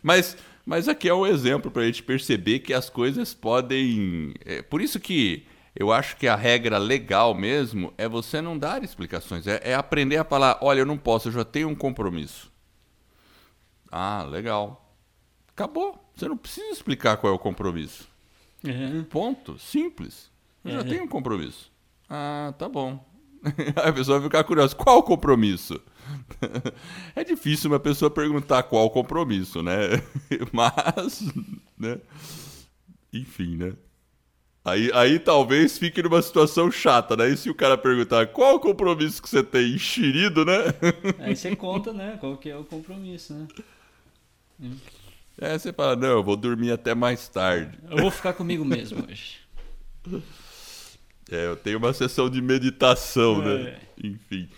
[0.02, 4.34] Mas, mas aqui é um exemplo para a gente perceber que as coisas podem.
[4.44, 8.84] É, por isso que eu acho que a regra legal mesmo é você não dar
[8.84, 9.46] explicações.
[9.46, 12.52] É, é aprender a falar: olha, eu não posso, eu já tenho um compromisso.
[13.90, 14.92] Ah, legal.
[15.48, 16.00] Acabou.
[16.14, 18.08] Você não precisa explicar qual é o compromisso.
[18.64, 19.04] Uhum.
[19.04, 19.58] Ponto.
[19.58, 20.30] Simples.
[20.64, 20.76] Eu uhum.
[20.78, 21.70] já tenho um compromisso.
[22.08, 23.04] Ah, tá bom.
[23.76, 24.74] Aí a pessoa vai ficar curiosa.
[24.74, 25.80] Qual o compromisso?
[27.14, 30.02] É difícil uma pessoa perguntar qual compromisso, né?
[30.52, 31.22] Mas,
[31.78, 31.98] né?
[33.12, 33.72] Enfim, né?
[34.64, 37.28] Aí, aí talvez fique numa situação chata, né?
[37.28, 40.58] E se o cara perguntar qual o compromisso que você tem enxerido, né?
[41.20, 42.16] Aí você conta, né?
[42.18, 43.46] Qual que é o compromisso, né?
[45.38, 47.78] É, você fala, não, eu vou dormir até mais tarde.
[47.90, 49.40] Eu vou ficar comigo mesmo hoje.
[51.30, 53.62] É, eu tenho uma sessão de meditação, né?
[53.62, 53.80] É.
[54.02, 54.48] Enfim.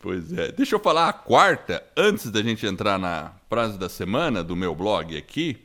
[0.00, 0.50] Pois é.
[0.50, 4.74] Deixa eu falar a quarta, antes da gente entrar na frase da semana do meu
[4.74, 5.58] blog aqui.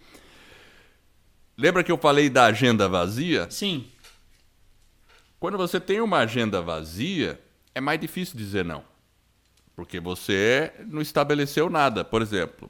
[1.57, 3.49] Lembra que eu falei da agenda vazia?
[3.49, 3.87] Sim.
[5.39, 7.39] Quando você tem uma agenda vazia,
[7.73, 8.83] é mais difícil dizer não.
[9.73, 12.03] Porque você não estabeleceu nada.
[12.03, 12.69] Por exemplo,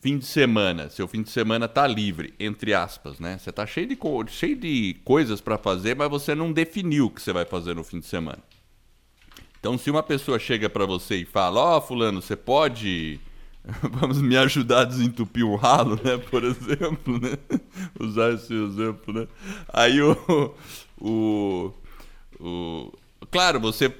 [0.00, 3.36] fim de semana, seu fim de semana tá livre, entre aspas, né?
[3.38, 3.98] Você tá cheio de,
[4.30, 7.84] cheio de coisas para fazer, mas você não definiu o que você vai fazer no
[7.84, 8.38] fim de semana.
[9.66, 13.18] Então, se uma pessoa chega para você e fala: Ó, fulano, você pode.
[13.82, 16.16] Vamos me ajudar a desentupir um ralo, né?
[16.18, 17.36] Por exemplo, né?
[17.98, 19.26] Usar esse exemplo, né?
[19.66, 20.54] Aí o.
[21.00, 21.72] o,
[22.38, 22.92] o
[23.28, 23.92] claro, você,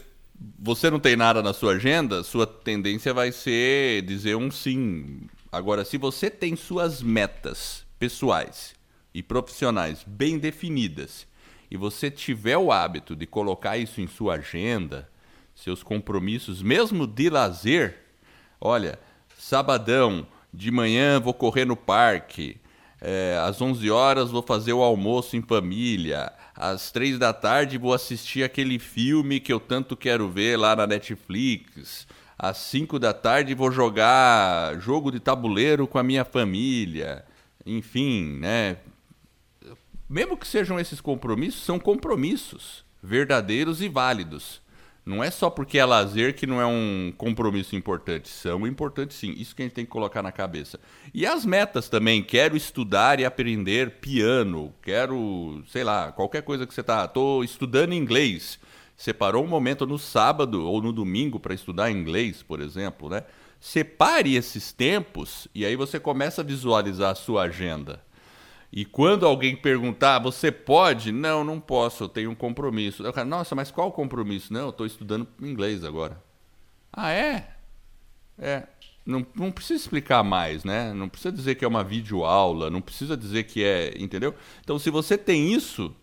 [0.57, 5.23] você não tem nada na sua agenda, sua tendência vai ser dizer um sim.
[5.51, 8.73] Agora, se você tem suas metas pessoais
[9.13, 11.27] e profissionais bem definidas
[11.69, 15.09] e você tiver o hábito de colocar isso em sua agenda,
[15.57, 17.97] seus compromissos, mesmo de lazer,
[18.61, 18.99] olha,
[19.37, 22.59] sabadão, de manhã vou correr no parque,
[23.01, 27.93] é, às 11 horas vou fazer o almoço em família, às 3 da tarde vou
[27.93, 32.07] assistir aquele filme que eu tanto quero ver lá na Netflix,
[32.39, 37.25] às 5 da tarde vou jogar jogo de tabuleiro com a minha família,
[37.65, 38.77] enfim, né?
[40.09, 44.61] mesmo que sejam esses compromissos, são compromissos verdadeiros e válidos.
[45.07, 48.29] Não é só porque é lazer que não é um compromisso importante.
[48.29, 49.33] São importantes sim.
[49.39, 50.81] Isso que a gente tem que colocar na cabeça.
[51.15, 52.25] E as metas também.
[52.25, 54.75] Quero estudar e aprender piano.
[54.83, 57.07] Quero, sei lá, qualquer coisa que você tá.
[57.07, 58.59] Tô estudando inglês.
[58.97, 63.23] Separou um momento no sábado ou no domingo para estudar inglês, por exemplo, né?
[63.61, 68.01] Separe esses tempos e aí você começa a visualizar a sua agenda.
[68.77, 71.11] E quando alguém perguntar, você pode?
[71.11, 73.03] Não, não posso, eu tenho um compromisso.
[73.03, 74.53] Eu, cara, Nossa, mas qual compromisso?
[74.53, 76.23] Não, eu estou estudando inglês agora.
[76.93, 77.57] Ah, é?
[78.39, 78.65] É.
[79.07, 80.93] Não, não precisa explicar mais, né?
[80.93, 83.95] Não precisa dizer que é uma videoaula, não precisa dizer que é.
[83.97, 84.35] Entendeu?
[84.61, 85.97] Então, se você tem isso,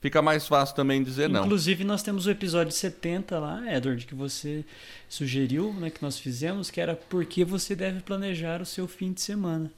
[0.00, 1.44] fica mais fácil também dizer não.
[1.44, 4.64] Inclusive, nós temos o episódio 70 lá, Edward, que você
[5.08, 9.12] sugeriu, né, que nós fizemos, que era por que você deve planejar o seu fim
[9.12, 9.70] de semana.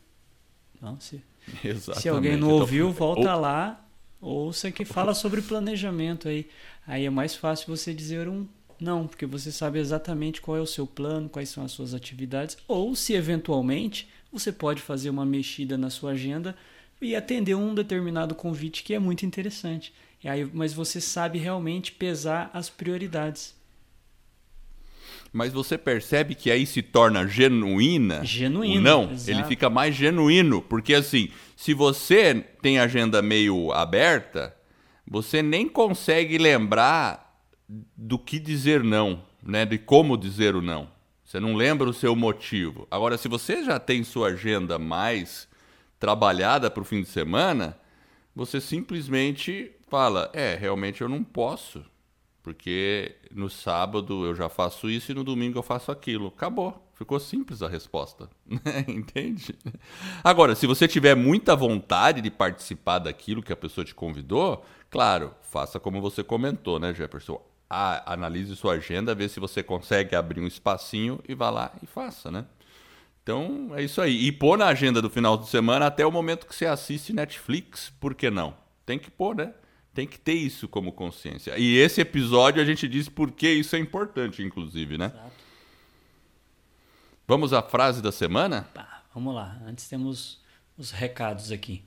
[0.80, 1.22] Não, se,
[1.92, 3.84] se alguém não Então, ouviu, volta ou- lá,
[4.20, 6.48] ouça que fala sobre planejamento aí.
[6.86, 8.46] Aí é mais fácil você dizer um
[8.80, 12.56] não, porque você sabe exatamente qual é o seu plano, quais são as suas atividades,
[12.68, 16.54] ou se eventualmente você pode fazer uma mexida na sua agenda
[17.02, 19.92] e atender um determinado convite que é muito interessante.
[20.22, 23.54] E aí, mas você sabe realmente pesar as prioridades.
[25.32, 28.24] Mas você percebe que aí se torna genuína.
[28.24, 29.30] Genuíno, não, exato.
[29.30, 30.62] ele fica mais genuíno.
[30.62, 34.54] Porque assim, se você tem agenda meio aberta,
[35.06, 37.42] você nem consegue lembrar
[37.96, 39.66] do que dizer não, né?
[39.66, 40.88] De como dizer o não.
[41.24, 42.88] Você não lembra o seu motivo.
[42.90, 45.46] Agora, se você já tem sua agenda mais
[46.00, 47.76] trabalhada para o fim de semana,
[48.34, 51.84] você simplesmente fala: é, realmente eu não posso.
[52.48, 56.28] Porque no sábado eu já faço isso e no domingo eu faço aquilo.
[56.28, 56.90] Acabou.
[56.94, 58.30] Ficou simples a resposta.
[58.88, 59.54] Entende?
[60.24, 65.34] Agora, se você tiver muita vontade de participar daquilo que a pessoa te convidou, claro,
[65.42, 67.38] faça como você comentou, né, Jefferson?
[67.68, 71.86] Ah, analise sua agenda, vê se você consegue abrir um espacinho e vá lá e
[71.86, 72.46] faça, né?
[73.22, 74.24] Então é isso aí.
[74.26, 77.92] E pôr na agenda do final de semana até o momento que você assiste Netflix,
[78.00, 78.54] por que não?
[78.86, 79.52] Tem que pôr, né?
[79.98, 81.58] Tem que ter isso como consciência.
[81.58, 85.12] E esse episódio a gente diz por que isso é importante, inclusive, né?
[87.26, 88.62] Vamos à frase da semana?
[88.72, 89.60] Tá, vamos lá.
[89.66, 90.38] Antes temos
[90.76, 91.82] os recados aqui.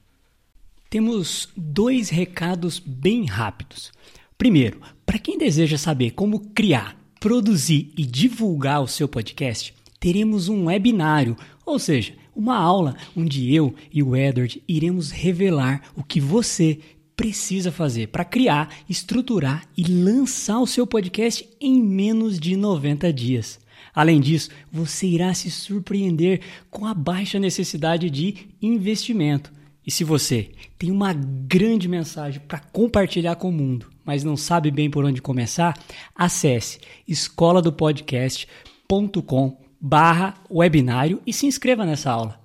[0.89, 3.93] Temos dois recados bem rápidos.
[4.38, 10.65] Primeiro, para quem deseja saber como criar, produzir e divulgar o seu podcast, teremos um
[10.65, 16.78] webinário, ou seja, uma aula onde eu e o Edward iremos revelar o que você
[17.22, 23.60] precisa fazer para criar, estruturar e lançar o seu podcast em menos de 90 dias.
[23.94, 29.54] Além disso, você irá se surpreender com a baixa necessidade de investimento.
[29.86, 34.72] E se você tem uma grande mensagem para compartilhar com o mundo, mas não sabe
[34.72, 35.78] bem por onde começar,
[36.16, 42.42] acesse escoladopodcast.com barra webinário e se inscreva nessa aula.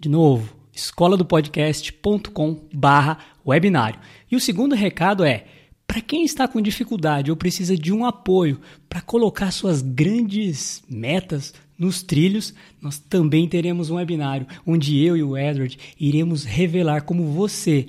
[0.00, 4.00] De novo, escoladopodcast.com barra webinário.
[4.30, 5.44] E o segundo recado é,
[5.86, 11.52] para quem está com dificuldade ou precisa de um apoio para colocar suas grandes metas
[11.76, 17.24] nos trilhos, nós também teremos um webinário onde eu e o Edward iremos revelar como
[17.32, 17.88] você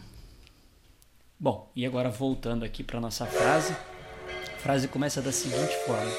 [1.43, 6.11] Bom, e agora voltando aqui para nossa frase, a frase começa da seguinte forma: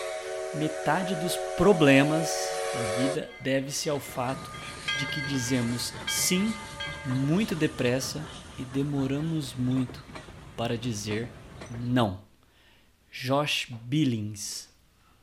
[0.55, 2.29] Metade dos problemas
[2.75, 4.51] da vida deve-se ao fato
[4.99, 6.53] de que dizemos sim
[7.07, 8.21] muito depressa
[8.59, 10.05] e demoramos muito
[10.57, 11.29] para dizer
[11.79, 12.21] não.
[13.09, 14.69] Josh Billings.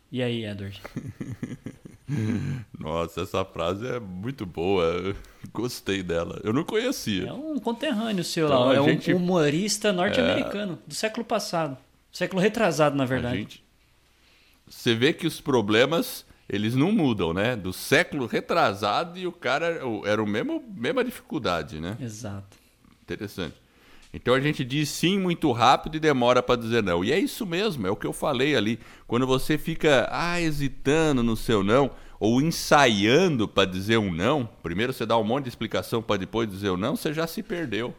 [0.09, 0.81] E aí, Edward?
[2.77, 5.15] Nossa, essa frase é muito boa.
[5.53, 6.39] Gostei dela.
[6.43, 7.27] Eu não conhecia.
[7.27, 8.75] É um conterrâneo seu então, lá.
[8.75, 9.13] É gente...
[9.13, 10.87] um humorista norte-americano é...
[10.87, 11.77] do século passado.
[12.11, 13.37] Século retrasado, na verdade.
[13.37, 13.63] Gente...
[14.67, 17.55] Você vê que os problemas eles não mudam, né?
[17.55, 21.95] Do século retrasado e o cara era o mesmo mesma dificuldade, né?
[22.01, 22.57] Exato.
[23.03, 23.55] Interessante.
[24.13, 27.03] Então a gente diz sim muito rápido e demora para dizer não.
[27.03, 28.79] E é isso mesmo, é o que eu falei ali.
[29.05, 34.91] Quando você fica ah, hesitando no seu não, ou ensaiando para dizer um não, primeiro
[34.91, 37.43] você dá um monte de explicação para depois dizer o um não, você já se
[37.43, 37.93] perdeu.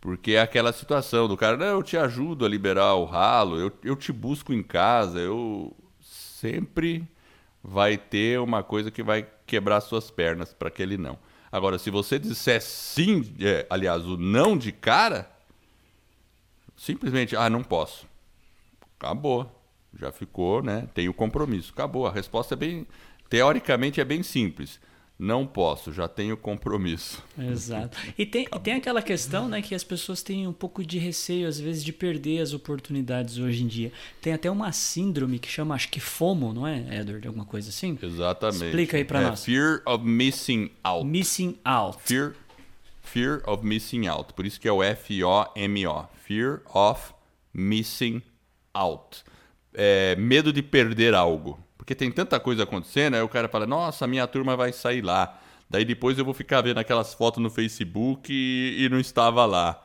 [0.00, 3.72] Porque é aquela situação do cara, não, eu te ajudo a liberar o ralo, eu,
[3.84, 7.08] eu te busco em casa, eu sempre
[7.62, 11.18] vai ter uma coisa que vai quebrar suas pernas para aquele não.
[11.52, 15.30] Agora, se você disser sim, é, aliás, o não de cara,
[16.74, 18.06] simplesmente, ah, não posso.
[18.98, 19.60] Acabou.
[19.94, 20.88] Já ficou, né?
[20.94, 21.70] Tem o compromisso.
[21.74, 22.06] Acabou.
[22.06, 22.86] A resposta é bem.
[23.28, 24.80] Teoricamente é bem simples.
[25.18, 27.22] Não posso, já tenho compromisso.
[27.38, 27.96] Exato.
[28.18, 31.46] E tem, e tem aquela questão, né, que as pessoas têm um pouco de receio,
[31.46, 33.92] às vezes, de perder as oportunidades hoje em dia.
[34.20, 37.26] Tem até uma síndrome que chama, acho que FOMO, não é, Edward?
[37.26, 37.96] Alguma coisa assim?
[38.02, 38.64] Exatamente.
[38.64, 39.44] Explica aí para é, nós.
[39.44, 41.06] Fear of missing out.
[41.06, 41.98] Missing out.
[42.02, 42.34] Fear,
[43.00, 44.32] fear of missing out.
[44.32, 46.08] Por isso que é o F-O-M-O.
[46.24, 47.12] Fear of
[47.54, 48.22] missing
[48.74, 49.22] out.
[49.72, 51.58] É, medo de perder algo.
[51.82, 55.36] Porque tem tanta coisa acontecendo, aí o cara fala, nossa, minha turma vai sair lá.
[55.68, 59.84] Daí depois eu vou ficar vendo aquelas fotos no Facebook e, e não estava lá.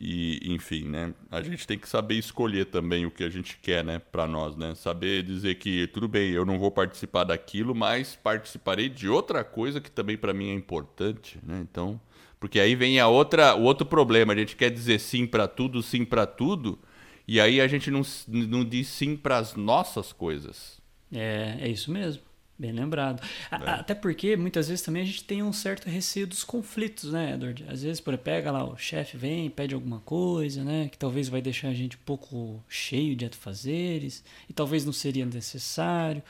[0.00, 1.12] E, enfim, né?
[1.28, 4.54] A gente tem que saber escolher também o que a gente quer, né, para nós,
[4.54, 4.76] né?
[4.76, 9.80] Saber dizer que tudo bem, eu não vou participar daquilo, mas participarei de outra coisa
[9.80, 11.58] que também para mim é importante, né?
[11.68, 12.00] Então,
[12.38, 15.82] porque aí vem a outra, o outro problema, a gente quer dizer sim para tudo,
[15.82, 16.78] sim para tudo,
[17.26, 20.77] e aí a gente não, não diz sim para as nossas coisas.
[21.12, 22.22] É, é isso mesmo.
[22.58, 23.22] Bem lembrado.
[23.52, 23.70] É.
[23.70, 27.64] Até porque muitas vezes também a gente tem um certo receio dos conflitos, né, Edward?
[27.68, 31.40] Às vezes, por pega lá, o chefe vem, pede alguma coisa, né, que talvez vai
[31.40, 36.20] deixar a gente um pouco cheio de afazeres e talvez não seria necessário.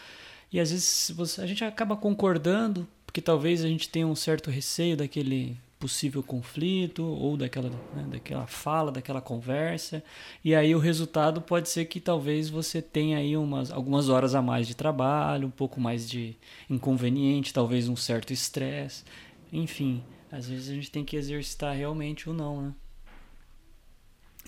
[0.53, 4.51] E às vezes você, a gente acaba concordando, porque talvez a gente tenha um certo
[4.51, 10.03] receio daquele possível conflito ou daquela, né, daquela fala, daquela conversa.
[10.45, 14.43] E aí o resultado pode ser que talvez você tenha aí umas, algumas horas a
[14.43, 16.37] mais de trabalho, um pouco mais de
[16.69, 19.05] inconveniente, talvez um certo estresse.
[19.53, 22.75] Enfim, às vezes a gente tem que exercitar realmente o não, né?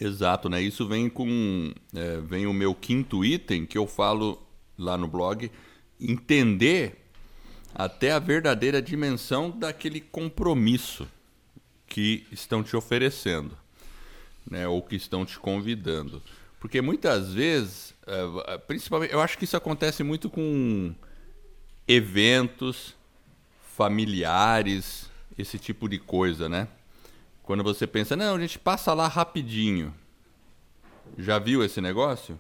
[0.00, 0.62] Exato, né?
[0.62, 4.40] Isso vem com é, vem o meu quinto item que eu falo
[4.78, 5.50] lá no blog,
[6.00, 7.10] entender
[7.74, 11.06] até a verdadeira dimensão daquele compromisso
[11.90, 13.58] que estão te oferecendo,
[14.48, 16.22] né, ou que estão te convidando.
[16.60, 20.94] Porque muitas vezes, é, principalmente, eu acho que isso acontece muito com
[21.88, 22.94] eventos
[23.76, 26.68] familiares, esse tipo de coisa, né?
[27.42, 29.92] Quando você pensa, não, a gente passa lá rapidinho.
[31.18, 32.38] Já viu esse negócio?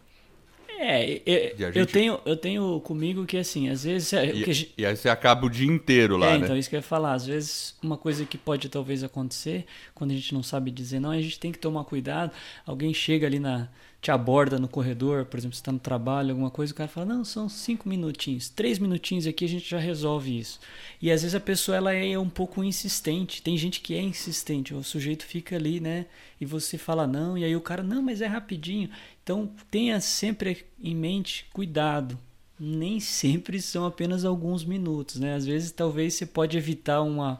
[0.82, 1.78] É, eu, gente...
[1.78, 4.14] eu, tenho, eu tenho comigo que assim, às vezes.
[4.14, 4.72] É, e, gente...
[4.78, 6.28] e, aí você acaba o dia inteiro lá.
[6.28, 6.44] É, né?
[6.44, 7.12] então isso que eu ia falar.
[7.12, 11.10] Às vezes, uma coisa que pode talvez acontecer, quando a gente não sabe dizer não,
[11.10, 12.32] a gente tem que tomar cuidado.
[12.64, 13.68] Alguém chega ali na.
[14.00, 17.04] Te aborda no corredor, por exemplo, você está no trabalho, alguma coisa, o cara fala,
[17.04, 20.58] não, são cinco minutinhos, três minutinhos aqui a gente já resolve isso.
[21.02, 23.42] E às vezes a pessoa ela é um pouco insistente.
[23.42, 26.06] Tem gente que é insistente, o sujeito fica ali, né?
[26.40, 28.88] E você fala não, e aí o cara, não, mas é rapidinho.
[29.22, 32.18] Então tenha sempre em mente cuidado.
[32.58, 35.34] Nem sempre são apenas alguns minutos, né?
[35.34, 37.38] Às vezes talvez você pode evitar uma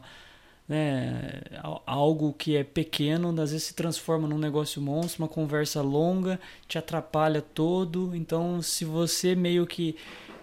[0.71, 1.41] né,
[1.85, 6.77] algo que é pequeno, às vezes se transforma num negócio monstro, uma conversa longa, te
[6.77, 8.15] atrapalha todo.
[8.15, 9.97] Então, se você meio que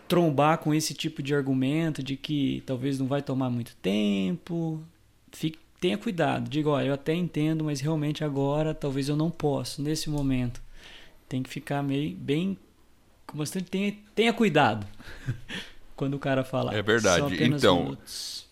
[0.06, 4.82] trombar com esse tipo de argumento de que talvez não vai tomar muito tempo,
[5.32, 6.50] fique tenha cuidado.
[6.50, 10.60] Diga, olha, eu até entendo, mas realmente agora talvez eu não possa, nesse momento.
[11.26, 12.58] Tem que ficar meio bem.
[13.32, 14.86] Bastante, tenha, tenha cuidado
[15.96, 16.74] quando o cara falar.
[16.74, 17.42] É verdade.
[17.42, 17.82] Então.
[17.84, 18.47] Minutos.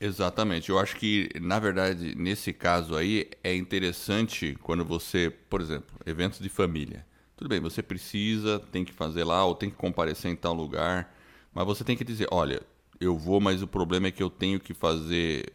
[0.00, 0.70] Exatamente.
[0.70, 6.38] Eu acho que, na verdade, nesse caso aí, é interessante quando você, por exemplo, eventos
[6.38, 7.04] de família.
[7.36, 11.14] Tudo bem, você precisa, tem que fazer lá, ou tem que comparecer em tal lugar,
[11.52, 12.62] mas você tem que dizer, olha,
[13.00, 15.52] eu vou, mas o problema é que eu tenho que fazer.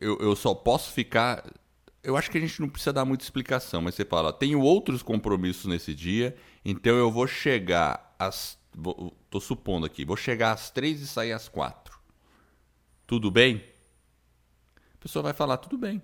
[0.00, 1.44] Eu, eu só posso ficar.
[2.02, 5.02] Eu acho que a gente não precisa dar muita explicação, mas você fala, tenho outros
[5.02, 8.58] compromissos nesse dia, então eu vou chegar às.
[8.74, 11.98] Vou, tô supondo aqui, vou chegar às três e sair às quatro.
[13.06, 13.62] Tudo bem?
[15.02, 16.00] A pessoa vai falar, tudo bem.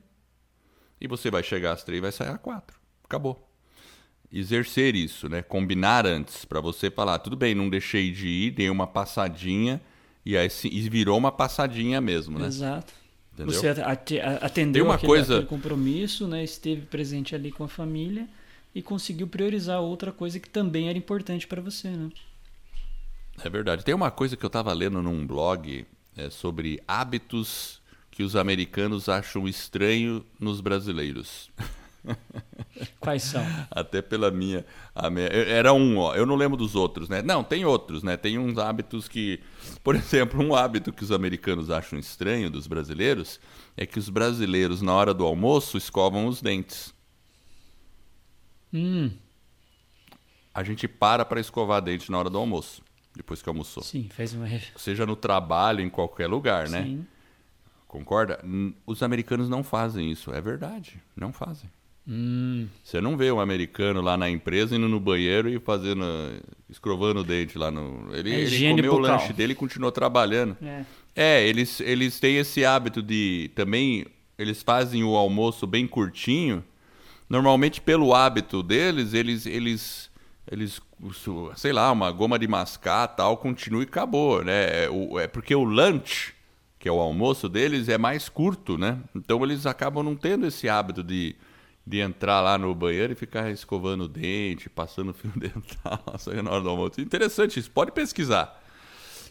[1.00, 2.76] E você vai chegar às três e vai sair às quatro.
[3.04, 3.48] Acabou.
[4.32, 5.40] Exercer isso, né?
[5.40, 9.80] Combinar antes, para você falar, tudo bem, não deixei de ir, dei uma passadinha
[10.26, 12.48] e aí e virou uma passadinha mesmo, né?
[12.48, 12.92] Exato.
[13.32, 13.54] Entendeu?
[13.54, 13.68] Você
[14.42, 15.34] atendeu uma aquele, coisa...
[15.36, 16.42] aquele compromisso, né?
[16.42, 18.28] esteve presente ali com a família
[18.74, 22.10] e conseguiu priorizar outra coisa que também era importante para você, né?
[23.44, 23.84] É verdade.
[23.84, 25.86] Tem uma coisa que eu estava lendo num blog
[26.16, 27.80] é, sobre hábitos
[28.18, 31.48] que os americanos acham estranho nos brasileiros.
[32.98, 33.46] Quais são?
[33.70, 34.66] Até pela minha,
[35.12, 36.16] minha, Era um, ó.
[36.16, 37.22] Eu não lembro dos outros, né?
[37.22, 38.16] Não, tem outros, né?
[38.16, 39.38] Tem uns hábitos que.
[39.84, 43.38] Por exemplo, um hábito que os americanos acham estranho dos brasileiros
[43.76, 46.92] é que os brasileiros, na hora do almoço, escovam os dentes.
[48.74, 49.12] Hum.
[50.52, 52.82] A gente para para escovar dente na hora do almoço,
[53.14, 53.84] depois que almoçou.
[53.84, 54.48] Sim, fez uma.
[54.74, 56.82] Seja no trabalho, em qualquer lugar, né?
[56.82, 57.06] Sim.
[57.88, 58.38] Concorda?
[58.86, 61.68] Os americanos não fazem isso, é verdade, não fazem.
[62.06, 62.66] Hum.
[62.82, 66.04] Você não vê um americano lá na empresa indo no banheiro e fazendo.
[66.70, 68.14] escrovando o dente lá no.
[68.14, 68.98] Ele, é ele comeu bucal.
[68.98, 70.56] o lanche dele e continuou trabalhando.
[70.62, 70.84] É.
[71.14, 73.50] é, eles, eles têm esse hábito de.
[73.54, 74.06] Também.
[74.38, 76.64] Eles fazem o almoço bem curtinho.
[77.28, 79.44] Normalmente, pelo hábito deles, eles.
[79.44, 80.08] eles
[80.50, 80.80] eles,
[81.56, 84.64] sei lá, uma goma de mascar tal, continua e acabou, né?
[84.64, 86.34] É, é porque o lunch,
[86.78, 88.98] que é o almoço deles, é mais curto, né?
[89.14, 91.34] Então eles acabam não tendo esse hábito de,
[91.84, 96.52] de entrar lá no banheiro e ficar escovando o dente, passando fio dental, saindo na
[96.52, 97.00] hora do almoço.
[97.00, 98.62] Interessante isso, pode pesquisar.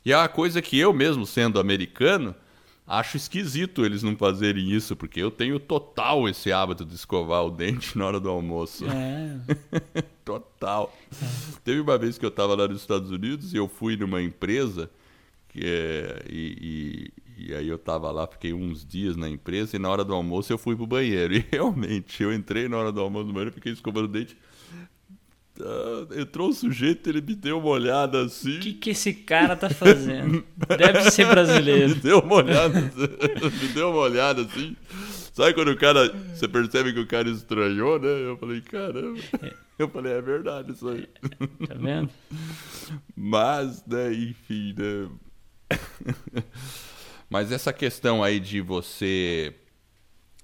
[0.03, 2.35] E é uma coisa que eu mesmo, sendo americano,
[2.85, 7.51] acho esquisito eles não fazerem isso, porque eu tenho total esse hábito de escovar o
[7.51, 8.85] dente na hora do almoço.
[8.89, 10.01] É.
[10.23, 10.93] total.
[11.11, 11.25] É.
[11.63, 14.89] Teve uma vez que eu estava lá nos Estados Unidos e eu fui numa empresa
[15.49, 19.89] que é, e, e aí eu tava lá, fiquei uns dias na empresa e na
[19.89, 21.33] hora do almoço eu fui pro banheiro.
[21.37, 24.37] E realmente, eu entrei na hora do almoço no banheiro, fiquei escovando o dente.
[25.59, 28.57] Uh, entrou um sujeito, ele me deu uma olhada assim.
[28.57, 30.43] O que, que esse cara tá fazendo?
[30.77, 31.89] Deve ser brasileiro.
[31.95, 32.79] me deu uma olhada,
[33.61, 34.75] me deu uma olhada assim.
[35.33, 36.13] Sabe quando o cara.
[36.33, 38.07] Você percebe que o cara estranhou, né?
[38.07, 39.19] Eu falei, caramba.
[39.41, 39.53] É.
[39.79, 41.07] Eu falei, é verdade isso aí.
[41.67, 42.09] Tá vendo?
[43.15, 45.09] Mas, né, enfim, né?
[47.29, 49.53] Mas essa questão aí de você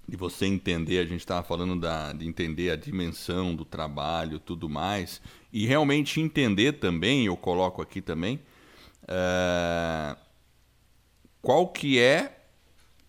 [0.07, 4.67] de você entender, a gente estava falando da, de entender a dimensão do trabalho, tudo
[4.67, 5.21] mais,
[5.51, 8.41] e realmente entender também, eu coloco aqui também,
[9.03, 10.17] uh,
[11.41, 12.43] qual que é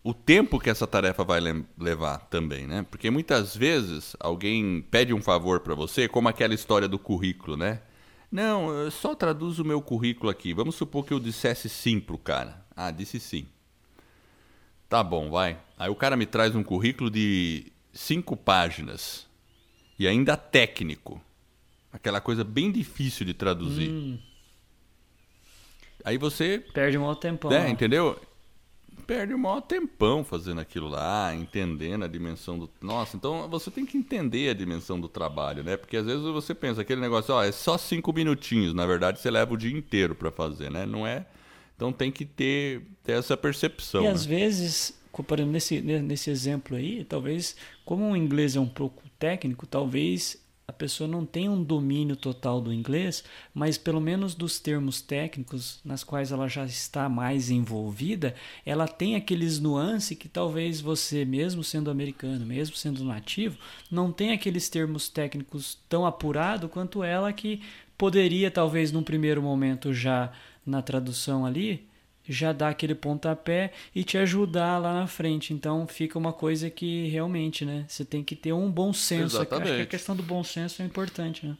[0.05, 1.41] o tempo que essa tarefa vai
[1.79, 2.85] levar também, né?
[2.91, 7.81] Porque muitas vezes alguém pede um favor para você, como aquela história do currículo, né?
[8.31, 10.53] Não, eu só traduzo o meu currículo aqui.
[10.53, 12.67] Vamos supor que eu dissesse sim pro cara.
[12.77, 13.47] Ah, disse sim.
[14.89, 15.59] Tá bom, vai.
[15.79, 19.27] Aí o cara me traz um currículo de cinco páginas
[19.99, 21.21] e ainda técnico.
[21.93, 23.91] Aquela coisa bem difícil de traduzir.
[23.91, 24.19] Hum.
[26.05, 26.59] Aí você.
[26.73, 27.53] Perde um maior tempão.
[27.53, 28.21] É, entendeu?
[29.07, 32.71] Perde um maior tempão fazendo aquilo lá, entendendo a dimensão do.
[32.81, 35.77] Nossa, então você tem que entender a dimensão do trabalho, né?
[35.77, 38.75] Porque às vezes você pensa aquele negócio, ó, é só cinco minutinhos.
[38.75, 40.87] Na verdade, você leva o dia inteiro para fazer, né?
[40.87, 41.27] Não é
[41.77, 44.03] então tem que ter, ter essa percepção.
[44.03, 44.11] E né?
[44.11, 49.67] às vezes, comparando nesse, nesse exemplo aí, talvez, como o inglês é um pouco técnico,
[49.67, 53.23] talvez a pessoa não tenha um domínio total do inglês,
[53.53, 59.15] mas pelo menos dos termos técnicos nas quais ela já está mais envolvida, ela tem
[59.15, 63.59] aqueles nuances que talvez você, mesmo sendo americano, mesmo sendo nativo,
[63.91, 67.61] não tem aqueles termos técnicos tão apurado quanto ela que
[67.99, 70.33] poderia talvez num primeiro momento já
[70.67, 71.87] na tradução ali,
[72.27, 75.53] já dá aquele pontapé e te ajudar lá na frente.
[75.53, 77.85] Então fica uma coisa que realmente, né?
[77.89, 79.37] Você tem que ter um bom senso.
[79.37, 79.69] Exatamente.
[79.69, 81.57] Acho que a questão do bom senso é importante, né?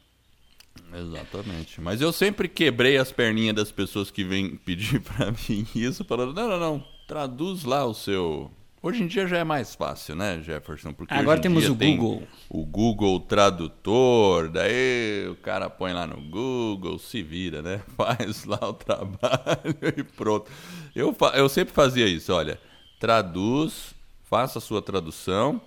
[0.93, 1.79] Exatamente.
[1.79, 6.33] Mas eu sempre quebrei as perninhas das pessoas que vêm pedir para mim isso, falando:
[6.33, 8.51] não, não, não, traduz lá o seu.
[8.85, 10.93] Hoje em dia já é mais fácil, né, Jefferson?
[10.93, 12.21] Porque Agora temos o Google.
[12.47, 17.81] O Google Tradutor, daí o cara põe lá no Google, se vira, né?
[17.97, 20.51] Faz lá o trabalho e pronto.
[20.95, 22.59] Eu, eu sempre fazia isso, olha,
[22.99, 25.59] traduz, faça a sua tradução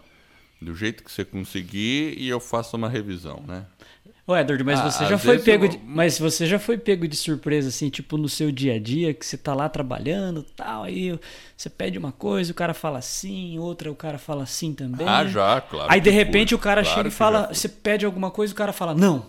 [0.63, 3.67] do jeito que você conseguir e eu faço uma revisão, né?
[4.29, 5.69] Ô Edward, mas ah, você já foi pego eu...
[5.71, 9.15] de, mas você já foi pego de surpresa assim, tipo no seu dia a dia,
[9.15, 11.19] que você tá lá trabalhando, tal, aí
[11.57, 15.09] você pede uma coisa, o cara fala assim, outra o cara fala assim também.
[15.09, 15.91] Ah, já, claro.
[15.91, 18.71] Aí de repente o cara claro chega e fala, você pede alguma coisa, o cara
[18.71, 19.25] fala: "Não".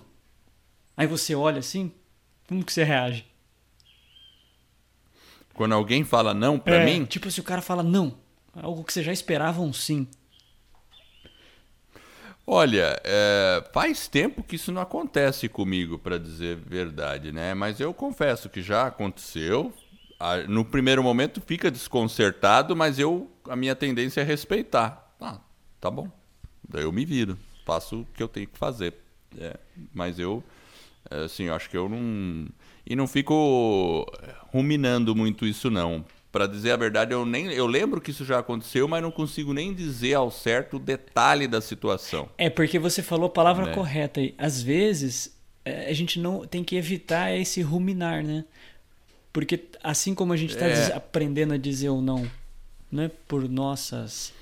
[0.97, 1.93] Aí você olha assim,
[2.45, 3.26] como que você reage?
[5.54, 7.06] Quando alguém fala não para é, mim?
[7.06, 8.16] Tipo se o cara fala não,
[8.54, 10.06] algo que você já esperava um sim.
[12.52, 17.54] Olha, é, faz tempo que isso não acontece comigo, para dizer verdade, né?
[17.54, 19.72] Mas eu confesso que já aconteceu.
[20.47, 25.14] No primeiro momento fica desconcertado, mas eu a minha tendência é respeitar.
[25.22, 25.39] Ah,
[25.80, 26.10] tá bom.
[26.68, 28.95] Daí eu me viro, faço o que eu tenho que fazer.
[29.38, 29.56] É,
[29.93, 30.43] mas eu,
[31.08, 32.47] assim, eu acho que eu não
[32.84, 34.12] e não fico
[34.52, 36.04] ruminando muito isso não.
[36.32, 39.51] Para dizer a verdade, eu nem eu lembro que isso já aconteceu, mas não consigo
[39.51, 42.30] nem dizer ao certo o detalhe da situação.
[42.38, 43.73] É porque você falou a palavra né?
[43.73, 44.21] correta.
[44.38, 48.45] Às vezes é, a gente não tem que evitar esse ruminar, né?
[49.34, 50.95] Porque assim como a gente está é.
[50.95, 52.30] aprendendo a dizer ou não,
[52.91, 54.34] né, por nossas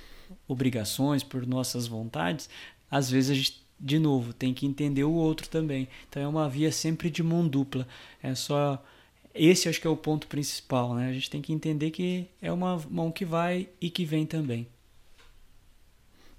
[0.48, 2.50] obrigações, por nossas vontades,
[2.90, 5.88] às vezes a gente de novo tem que entender o outro também.
[6.10, 7.88] Então é uma via sempre de mão dupla.
[8.24, 8.84] É só
[9.38, 11.10] esse acho que é o ponto principal, né?
[11.10, 14.68] A gente tem que entender que é uma mão que vai e que vem também.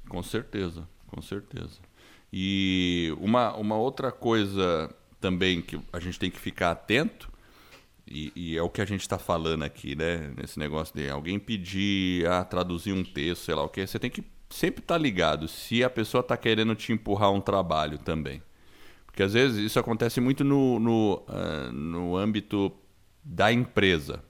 [0.09, 1.79] Com certeza, com certeza.
[2.33, 7.31] E uma, uma outra coisa também que a gente tem que ficar atento,
[8.07, 10.33] e, e é o que a gente está falando aqui, né?
[10.37, 14.11] Nesse negócio de alguém pedir a traduzir um texto, sei lá o que, você tem
[14.11, 18.43] que sempre estar tá ligado se a pessoa está querendo te empurrar um trabalho também.
[19.07, 22.73] Porque às vezes isso acontece muito no, no, uh, no âmbito
[23.29, 24.23] da empresa.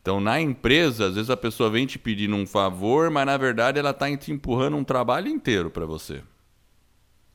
[0.00, 3.78] Então, na empresa, às vezes a pessoa vem te pedindo um favor, mas na verdade
[3.78, 6.22] ela está te empurrando um trabalho inteiro para você.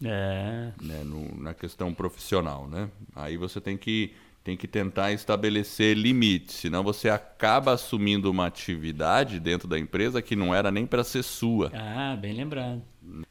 [0.04, 0.72] É.
[0.82, 1.04] Né?
[1.04, 2.90] No, na questão profissional, né?
[3.16, 4.14] Aí você tem que
[4.44, 10.38] tem que tentar estabelecer limites, senão você acaba assumindo uma atividade dentro da empresa que
[10.38, 11.70] não era nem para ser sua.
[11.74, 12.82] Ah, bem lembrado.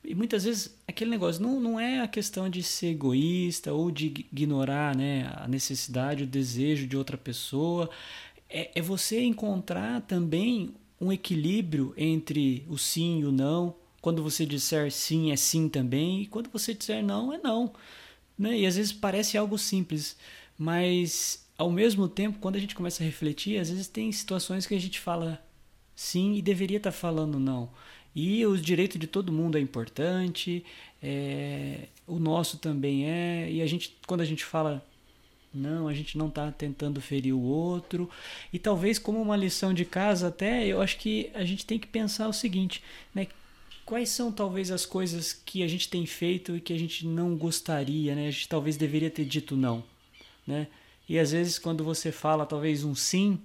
[0.05, 4.07] E muitas vezes aquele negócio não, não é a questão de ser egoísta ou de
[4.33, 7.91] ignorar né, a necessidade, o desejo de outra pessoa.
[8.49, 13.75] É, é você encontrar também um equilíbrio entre o sim e o não.
[14.01, 16.23] Quando você disser sim, é sim também.
[16.23, 17.73] E quando você disser não, é não.
[18.39, 18.61] Né?
[18.61, 20.17] E às vezes parece algo simples
[20.59, 24.75] mas, ao mesmo tempo, quando a gente começa a refletir, às vezes tem situações que
[24.75, 25.43] a gente fala
[25.95, 27.71] sim e deveria estar tá falando não.
[28.17, 30.65] E o direito de todo mundo é importante,
[31.03, 34.85] é, o nosso também é, e a gente, quando a gente fala
[35.53, 38.11] não, a gente não está tentando ferir o outro.
[38.53, 41.87] E talvez como uma lição de casa até, eu acho que a gente tem que
[41.87, 42.83] pensar o seguinte,
[43.15, 43.27] né?
[43.85, 47.37] Quais são talvez as coisas que a gente tem feito e que a gente não
[47.37, 48.29] gostaria, né?
[48.29, 49.85] A gente talvez deveria ter dito não
[50.47, 50.69] né?
[51.09, 53.41] E às vezes quando você fala talvez um sim,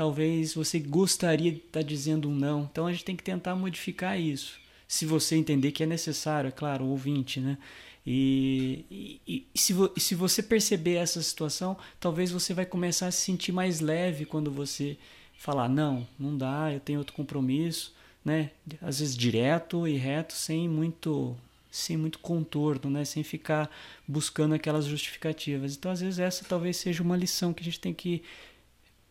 [0.00, 2.66] talvez você gostaria de estar tá dizendo um não.
[2.72, 4.58] Então a gente tem que tentar modificar isso.
[4.88, 7.58] Se você entender que é necessário, é claro, ouvinte, né?
[8.06, 13.10] E, e, e se, vo, se você perceber essa situação, talvez você vai começar a
[13.10, 14.96] se sentir mais leve quando você
[15.36, 17.94] falar, não, não dá, eu tenho outro compromisso,
[18.24, 18.52] né?
[18.80, 21.36] Às vezes direto e reto, sem muito
[21.70, 23.04] sem muito contorno, né?
[23.04, 23.70] sem ficar
[24.08, 25.76] buscando aquelas justificativas.
[25.76, 28.24] Então, às vezes, essa talvez seja uma lição que a gente tem que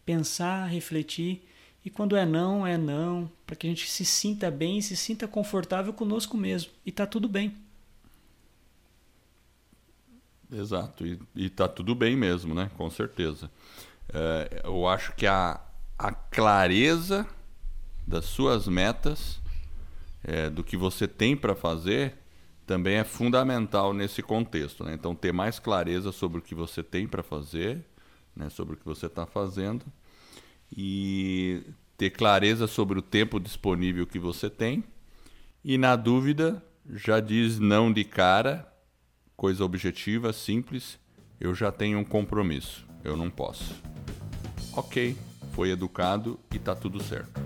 [0.10, 1.48] pensar, refletir.
[1.86, 5.28] E quando é não, é não, para que a gente se sinta bem, se sinta
[5.28, 6.72] confortável conosco mesmo.
[6.84, 7.56] E tá tudo bem.
[10.52, 12.72] Exato, e, e tá tudo bem mesmo, né?
[12.76, 13.52] Com certeza.
[14.12, 15.62] É, eu acho que a,
[15.96, 17.28] a clareza
[18.08, 19.40] das suas metas,
[20.24, 22.16] é, do que você tem para fazer,
[22.66, 24.84] também é fundamental nesse contexto.
[24.84, 24.96] Né?
[24.96, 27.86] Então, ter mais clareza sobre o que você tem para fazer,
[28.36, 28.50] né?
[28.50, 29.86] sobre o que você está fazendo,
[30.76, 31.64] e
[31.98, 34.84] ter clareza sobre o tempo disponível que você tem.
[35.64, 36.64] E, na dúvida,
[36.94, 38.72] já diz não de cara,
[39.36, 41.00] coisa objetiva, simples,
[41.40, 43.76] eu já tenho um compromisso, eu não posso.
[44.74, 45.16] Ok,
[45.54, 47.42] foi educado e está tudo certo.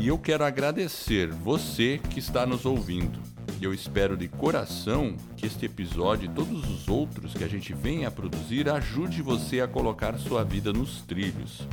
[0.00, 3.27] E eu quero agradecer você que está nos ouvindo.
[3.60, 7.74] E eu espero de coração que este episódio e todos os outros que a gente
[7.74, 11.66] vem a produzir ajude você a colocar sua vida nos trilhos.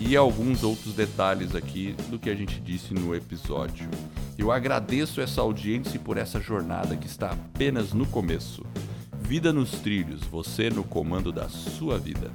[0.00, 3.88] e alguns outros detalhes aqui do que a gente disse no episódio.
[4.36, 8.66] Eu agradeço essa audiência por essa jornada que está apenas no começo.
[9.20, 12.32] Vida nos trilhos, você no comando da sua vida.